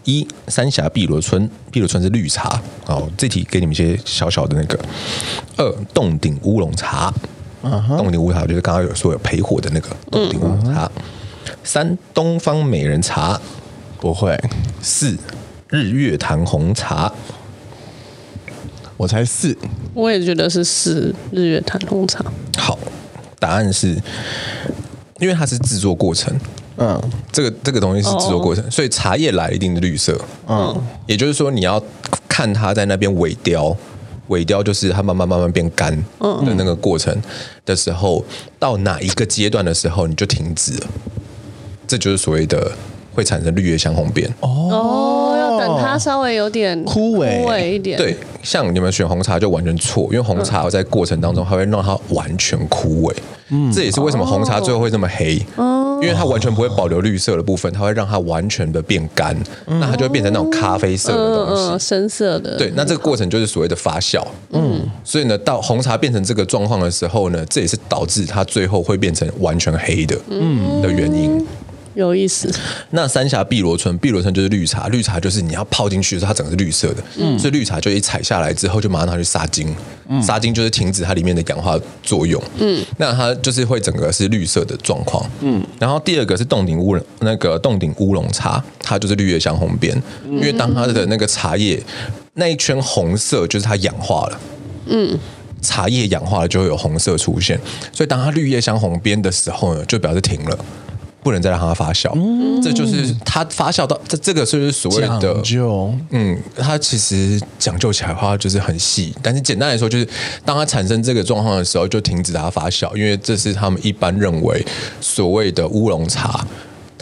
[0.03, 2.59] 一三峡碧螺春，碧螺春是绿茶。
[2.85, 4.79] 好，这题给你们一些小小的那个。
[5.57, 7.13] 二洞顶乌龙茶。
[7.61, 10.89] 嗯哼，冻顶乌龙茶就是刚刚有说有焙火的那个洞顶乌龙茶。
[11.63, 13.39] 三东方美人茶，
[13.99, 14.35] 不会。
[14.81, 15.15] 四
[15.69, 17.11] 日月潭红茶。
[19.01, 19.57] 我猜四，
[19.95, 22.23] 我也觉得是四日月潭红茶。
[22.55, 22.77] 好，
[23.39, 23.99] 答案是，
[25.19, 26.31] 因为它是制作过程，
[26.77, 30.15] 嗯，这个这个东西是制作过程，哦、所以茶叶来一定的绿色，
[30.47, 31.83] 嗯，也就是说你要
[32.29, 33.75] 看它在那边萎凋，
[34.29, 35.91] 萎凋就是它慢慢慢慢变干
[36.21, 37.19] 的那个过程
[37.65, 40.87] 的时候，嗯、到哪一个阶段的时候你就停止了，
[41.87, 42.71] 这就是所谓的
[43.21, 45.37] 会产生绿叶香红边哦。
[45.39, 47.97] 要等它稍微有点枯萎，枯萎一点。
[47.97, 53.15] 对，像你们选红茶就完全错，因为红茶在过程当中它会让它完全枯萎。
[53.49, 55.39] 嗯，这也是为什么红茶最后会这么黑。
[55.57, 62.57] 嗯，因为它完全不会保留绿色的部分，它会让它完全的变干，那它就会变成那种咖啡色的东西，深色的。
[62.57, 64.25] 对，那这个过程就是所谓的发酵。
[64.51, 71.45] 嗯，所以呢，到红茶变成这个状况的时候呢，这也是导致它最后会变成完全黑的，嗯，的原因。
[71.93, 72.49] 有意思。
[72.91, 77.03] 那三峡碧螺春，碧螺春就是绿茶，绿茶就是你要泡进去的时候，它整个是绿色的。
[77.17, 79.75] 嗯，所以绿茶就一采下来之后，就马上拿去杀精。
[80.07, 82.41] 嗯，杀精就是停止它里面的氧化作用。
[82.57, 85.29] 嗯，那它就是会整个是绿色的状况。
[85.41, 91.81] 嗯，然后第二个是洞顶乌龙，那个洞顶乌龙茶，它就是绿叶香红边，因为当它的那个茶叶
[92.33, 94.39] 那一圈红色，就是它氧化了。
[94.87, 95.17] 嗯，
[95.61, 97.59] 茶叶氧化了就会有红色出现，
[97.93, 100.57] 所以当它绿叶香红边的时候呢，就表示停了。
[101.23, 102.11] 不能再让它发酵。
[102.15, 105.93] 嗯，这就是它发酵到这这个，就是所谓的讲究。
[106.09, 110.07] 嗯，它其实讲究起来的话就是很细，但是简单来说，就是
[110.43, 114.65] 当它产生这个状况的时候，就停止它发酵，因为这是他们一般认为
[114.99, 116.45] 所谓的乌龙茶。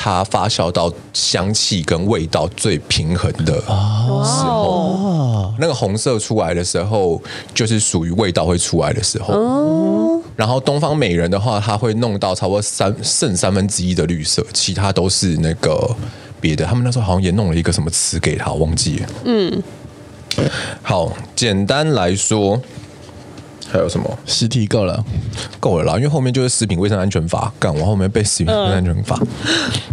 [0.02, 7.22] 它发酵到香气跟味道最平衡的时候，哦、那个红色出来的时候，
[7.54, 9.34] 就是属于味道会出来的时候。
[9.34, 15.93] 哦、然后东方美人的话，它会弄到差不多三剩三分之一的绿色，其他都是那个
[16.39, 16.64] 别的。
[16.64, 19.08] 他们那时候好像也弄了一个什么词给他，忘记了。
[19.26, 19.62] 嗯，
[20.82, 22.62] 好，简单来说。
[23.72, 24.20] 还有什么？
[24.26, 25.03] 十题够了，
[25.59, 29.17] 够了啦，因为后面就是食品卫生安全法，干我后面背食品卫生安全法。
[29.22, 29.28] 嗯、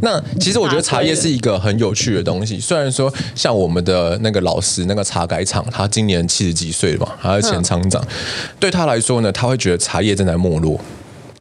[0.03, 8.09] 那其实我觉得茶叶是一个很有趣的东西，虽然说像我们的那个老师，那个茶改厂，他今年七十几岁了嘛，他是前厂长，嗯、
[8.59, 10.81] 对他来说呢，他会觉得茶叶正在没落，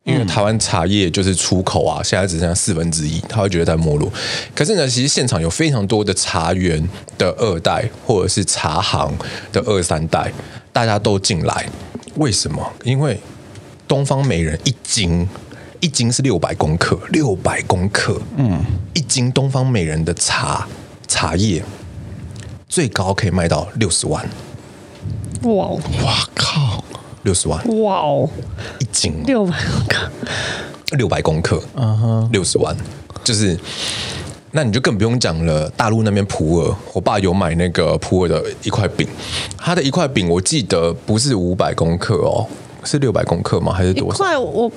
[0.04, 4.12] 因为台湾茶叶就是出口啊，现在只剩下四分之一，他会觉得在没落。
[4.54, 9.14] 可是呢，其实现场有非常多的茶园的二代，或者是茶行
[9.52, 10.32] 的二三代，
[10.74, 11.68] 大家都进来。
[12.16, 12.62] 为什么？
[12.84, 13.20] 因为
[13.88, 15.28] 东方美人一斤，
[15.80, 18.60] 一斤是六百公克，六百公克，嗯，
[18.94, 20.68] 一斤东方美人的茶
[21.08, 21.64] 茶叶
[22.68, 24.28] 最高可以卖到六十万。
[25.44, 25.68] 哇！
[26.04, 26.84] 哇靠！
[27.24, 27.62] 六十万！
[27.82, 28.30] 哇哦！
[28.80, 30.12] 一斤六百公克，
[30.98, 32.76] 六百公克，嗯哼，六十万，
[33.24, 33.60] 就是。
[34.56, 35.70] 那你就更不用讲了。
[35.76, 39.06] 大陆那边普洱，我爸有买那个普洱的一块饼，
[39.58, 42.48] 他的一块饼我记得不是五百公克哦，
[42.86, 43.74] 是六百公克吗？
[43.74, 44.18] 还是多少？
[44.18, 44.72] 块我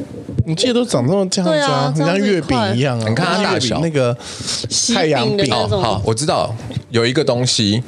[0.44, 3.08] 你记得都长这么这样子啊，很像月饼一样啊。
[3.08, 4.16] 你看它大小，那个
[4.92, 5.68] 太阳饼哦。
[5.80, 6.52] 好，我知道
[6.90, 7.80] 有一个东西，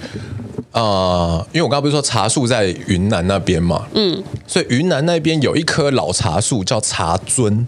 [0.70, 7.66] 呃，因为我刚刚不是说茶树在云南那边嘛，嗯，所以云南那边有一棵老茶树叫茶尊。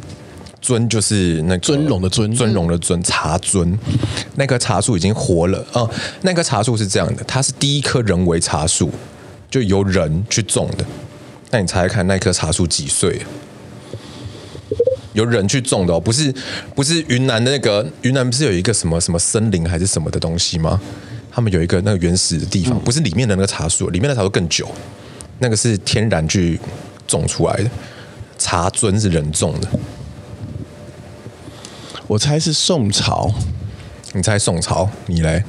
[0.63, 3.77] 尊就是那个尊龙的尊，尊龙的尊，茶尊。
[4.37, 5.87] 那棵茶树已经活了啊，
[6.23, 8.89] 那棵茶树是这样的，它是第一棵人为茶树，
[9.51, 10.85] 就由人去种的。
[11.51, 13.21] 那你猜猜看，那棵茶树几岁？
[15.15, 16.33] 由人去种的哦，不是
[16.75, 20.81] 不是云南的那个云南不是有一个什么什么森林还是什么的东西吗？
[21.31, 24.67] 他们有一个那个原始的地方，不是里面的那个茶树，里面的茶树更久，
[25.41, 26.59] 那个是天然去
[27.07, 27.71] 种出来的。
[28.39, 29.69] 茶尊是人种的。
[32.13, 33.33] 我猜是宋朝，
[34.13, 34.87] 你猜宋朝？
[35.07, 35.43] 你嘞？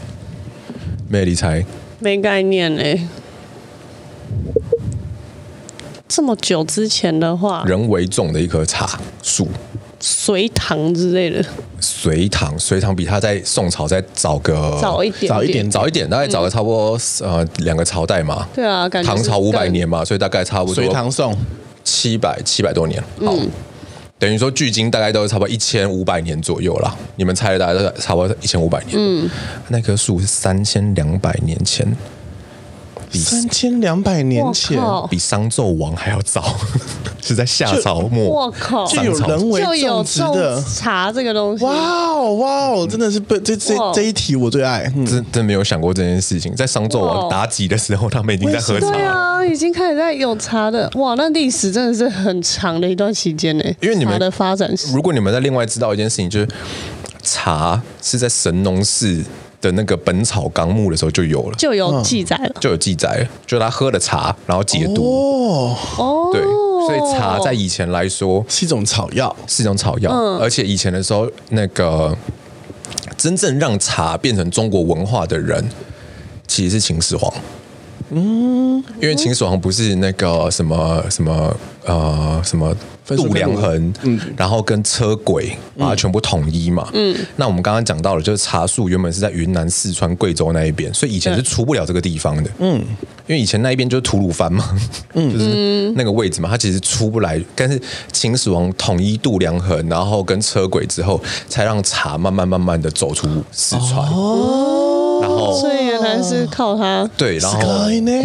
[1.10, 1.62] 没理猜？
[2.00, 3.02] 没概念嘞。
[6.08, 9.46] 这么久之前的话，人为种的一棵茶树，
[10.00, 11.44] 隋唐之类的。
[11.82, 18.48] 隋唐，隋唐比他在宋朝再早个早一点，早一点，早一点，大概早个差不多呃两个朝代嘛。
[18.56, 21.38] 对啊，唐朝五百年嘛，所以大概差不多隋唐宋
[21.84, 23.04] 七百七百多年。
[23.20, 23.34] 好。
[23.34, 23.52] 嗯
[24.20, 26.98] 等于说，距今大概都是差不多一千五百年左右了。
[27.18, 28.96] 你们猜的大概都是差不多一千五百年。
[28.98, 29.30] 嗯，
[29.68, 31.86] 那棵树是三千两百年前。
[33.20, 36.56] 三千两百年前，比商纣王还要早，
[37.22, 38.26] 是在夏朝末。
[38.26, 41.64] 我靠，就有人为种植的茶这个东西。
[41.66, 44.84] 哇哦哇哦，真的是被这这这一题我最爱。
[45.06, 48.90] 真真没有想过这件事情，在商纣王妲己的时候，他们已经在喝茶。
[48.92, 50.90] 对啊，已经开始在有茶的。
[50.96, 53.64] 哇，那历史真的是很长的一段时间呢。
[53.82, 56.48] 因为你们的发展史，如果你们在另外知道一件事情，就是
[57.22, 59.24] 茶是在神农氏。
[59.64, 65.02] 的那个《本草纲目》的时候就有了，就有记载了，就有记载了，就他喝了茶，然后解毒。
[65.02, 70.12] 哦哦，对，所以茶在以前来说是一种草药，是一种草药。
[70.12, 72.14] 嗯，而且以前的时候，那个
[73.18, 75.64] 真正让茶变成中国文化的人，
[76.46, 77.34] 其实是秦始皇。
[78.10, 81.56] 嗯，因为秦始皇不是那个什么什么
[81.86, 82.76] 呃什么
[83.08, 92.76] 度量衡，嗯，然后跟车轨把它全部统一嘛，嗯，那我们刚刚讲到了，就是茶树原本是在云南、四川、贵州那一边，所以以前是出不了这个地方的，嗯，
[93.28, 94.78] 因为以前那一边就是吐鲁番嘛，
[95.14, 97.82] 嗯，就是那个位置嘛，它其实出不来，但是
[98.12, 104.10] 秦始皇统一度量衡，然后跟车轨之后，才让茶慢慢慢慢的走出四川，
[105.54, 107.60] 后所以原来是靠它，对，然后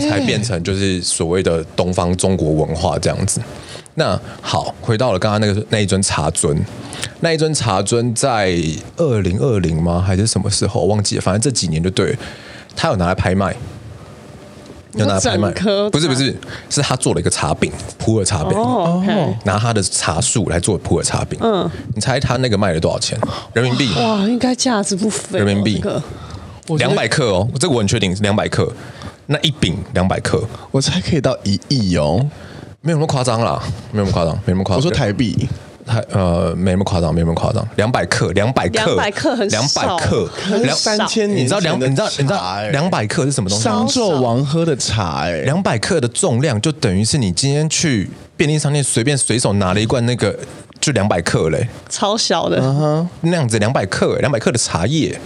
[0.09, 3.41] 才变成就是所谓的东方中国文化这样子。
[3.95, 6.57] 那好，回到了刚刚那个那一尊茶尊，
[7.19, 8.55] 那一尊茶尊在
[8.97, 10.01] 二零二零吗？
[10.01, 10.85] 还是什么时候？
[10.85, 12.19] 忘记了，反正这几年就对了。
[12.77, 13.53] 他有拿来拍卖，
[14.93, 15.51] 有拿来拍卖，
[15.91, 16.33] 不是不是，
[16.71, 18.57] 是他做了一个茶饼，普洱茶饼，
[19.43, 21.37] 拿他的茶树来做普洱茶饼。
[21.43, 23.19] 嗯，你猜他那个卖了多少钱？
[23.53, 23.93] 人民币？
[23.97, 25.41] 哇，应该价值不菲。
[25.41, 25.83] 人民币
[26.77, 28.71] 两百克哦，这个我很确定是两百克。
[29.27, 32.27] 那一饼两百克，我猜可以到一亿哦。
[32.81, 33.63] 没有那么夸张啦，
[33.93, 34.77] 没有那么夸张，没那么夸张。
[34.77, 35.47] 我说台币，
[35.85, 40.31] 台呃没那么夸张，没那么夸张，两百克，两百克，两百克很两百克，
[40.63, 43.65] 两三千年你知道两你知道你知道两百克是什么东西？
[43.65, 50.35] 商纣王喝的茶、欸，哎，两百克的重量就等于是你今天去便利商店随便随手拿了一罐那个，
[50.81, 55.21] 就两百克嘞、超小的，那样子两百克，两百克的茶叶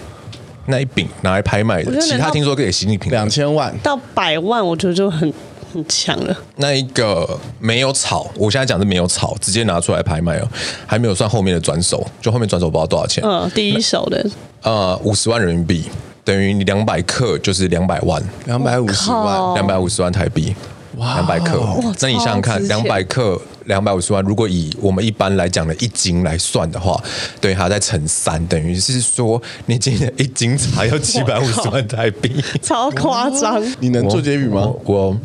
[0.67, 3.75] 那一饼拿来拍卖的，其他听说可以习近平两千万。
[3.83, 5.33] 到百万我觉得就很
[5.73, 6.37] 很强了。
[6.57, 10.49] 那一个没有炒，我现在讲是没有炒，直接拿出来拍卖哦，
[10.87, 14.25] 还没有算后面的转手，就后面转手不知道多少钱，嗯，第一手的。
[14.63, 15.85] 呃，五十万人民币
[16.25, 20.55] 等于你两百克就是两百万，两百五十万，两百五十万台币，
[20.99, 21.59] 哇两百克。
[21.59, 27.03] 哇，那你想想看，两百克两百五十万，如果以我们一般来讲的一斤来算的话，
[27.41, 32.43] 等于还要再乘三，等于是说你今天一斤茶要 七百五十万台币。
[32.63, 34.63] 超夸张，你能做结语吗？
[34.63, 35.17] 我我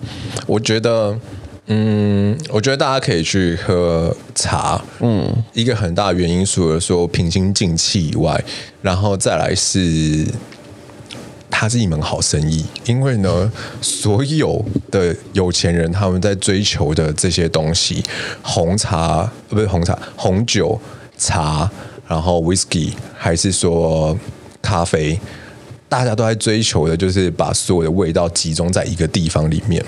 [0.45, 1.17] 我觉得，
[1.67, 4.81] 嗯，我觉得大家可以去喝茶。
[4.99, 8.43] 嗯，一个很大的原因，除了说平心静气以外，
[8.81, 10.25] 然后再来是。
[11.49, 18.03] 它是一门好生意，因为呢，所有的有钱人他们在追求的这些东西，
[18.41, 20.79] 红茶不是红茶，红酒、
[21.17, 21.69] 茶，
[22.07, 24.15] 然后 whisky，还是说
[24.61, 25.19] 咖啡，
[25.89, 29.83] 大家都在追求的就是把所有的味道集中在一个地方里面。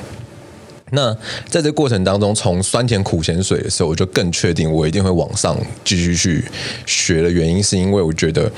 [0.91, 1.16] 那
[1.47, 6.43] 在这过程当中，从酸甜苦咸水的时候，我就更确定我一定会往上继续去
[6.88, 8.51] 学的原因，是因为我觉得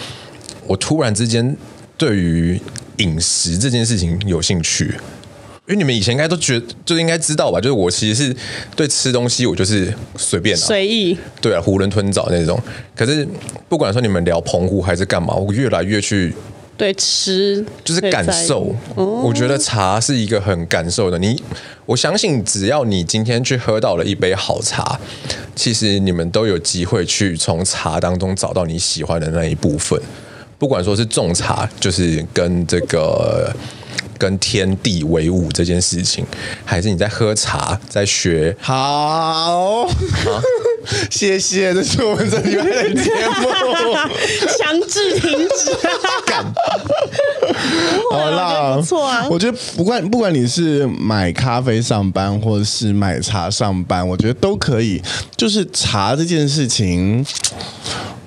[0.66, 1.58] 我突然之间
[1.98, 2.58] 对于
[2.98, 4.96] 饮食这件事情有兴趣，
[5.68, 7.60] 因为你们以前应该都觉得，就应该知道吧？
[7.60, 8.36] 就是我其实是
[8.76, 12.62] 对吃东西，我就是随便啊，随意，对啊，囫囵吞枣那种。
[12.96, 13.28] 可是
[13.70, 16.34] 不管说你们聊澎湖还是干嘛，我越来越去
[16.78, 18.76] 对吃就是感受。
[18.96, 21.18] 我觉得茶是一个很感受的。
[21.20, 21.42] 你，
[21.86, 25.00] 我相信只要你今天去喝到了一杯好茶，
[25.56, 30.02] 其实你们都有机会去从茶当中找到你喜欢的那一部分。
[30.62, 33.52] 不管说是种茶，就是跟这个
[34.16, 36.24] 跟天地为伍这件事情，
[36.64, 39.88] 还是你在喝茶，在学好，啊、
[41.10, 43.10] 谢谢，这是我们这礼拜的节
[43.40, 43.96] 目，
[44.60, 45.76] 强制停止。
[48.12, 49.28] 好啦，不错啊。
[49.32, 55.02] 我觉得不管不管你是买咖啡上班，或者是买茶上班，我觉得都可以。
[55.36, 57.26] 就是茶这件事情。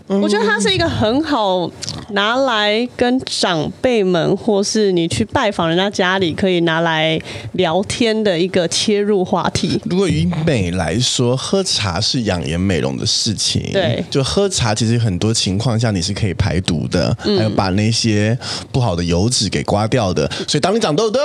[0.07, 1.71] 我觉得它是一个很好
[2.11, 7.19] 拿来跟长辈们，或是你去拜访人家家里，可以拿来
[7.53, 9.81] 聊天的一个切入话题。
[9.85, 13.63] 如果以美来说，喝茶是养颜美容的事情。
[13.73, 18.39] 对，就喝茶，其实很多情况下你是可以排毒的，还有把那些
[18.71, 20.31] 不好的油脂给刮掉的。
[20.47, 21.21] 所以，当你长痘痘，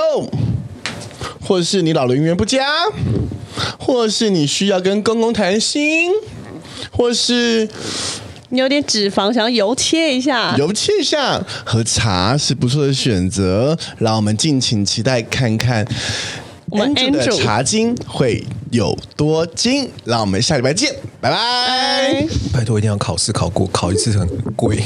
[1.42, 2.64] 或者是你老了姻缘不佳，
[3.78, 6.10] 或者是你需要跟公公谈心，
[6.90, 7.68] 或是。
[8.52, 13.78] 你有点脂肪，想要油切一下，油切一下，喝茶是不错的选择。
[13.98, 15.86] 让我们敬请期待，看看
[16.66, 19.88] 我们 Andrew 的茶精会有多精。
[20.04, 22.26] 让我们下礼拜见，拜拜。
[22.52, 24.82] 拜托一定要考试考过，考一次很贵。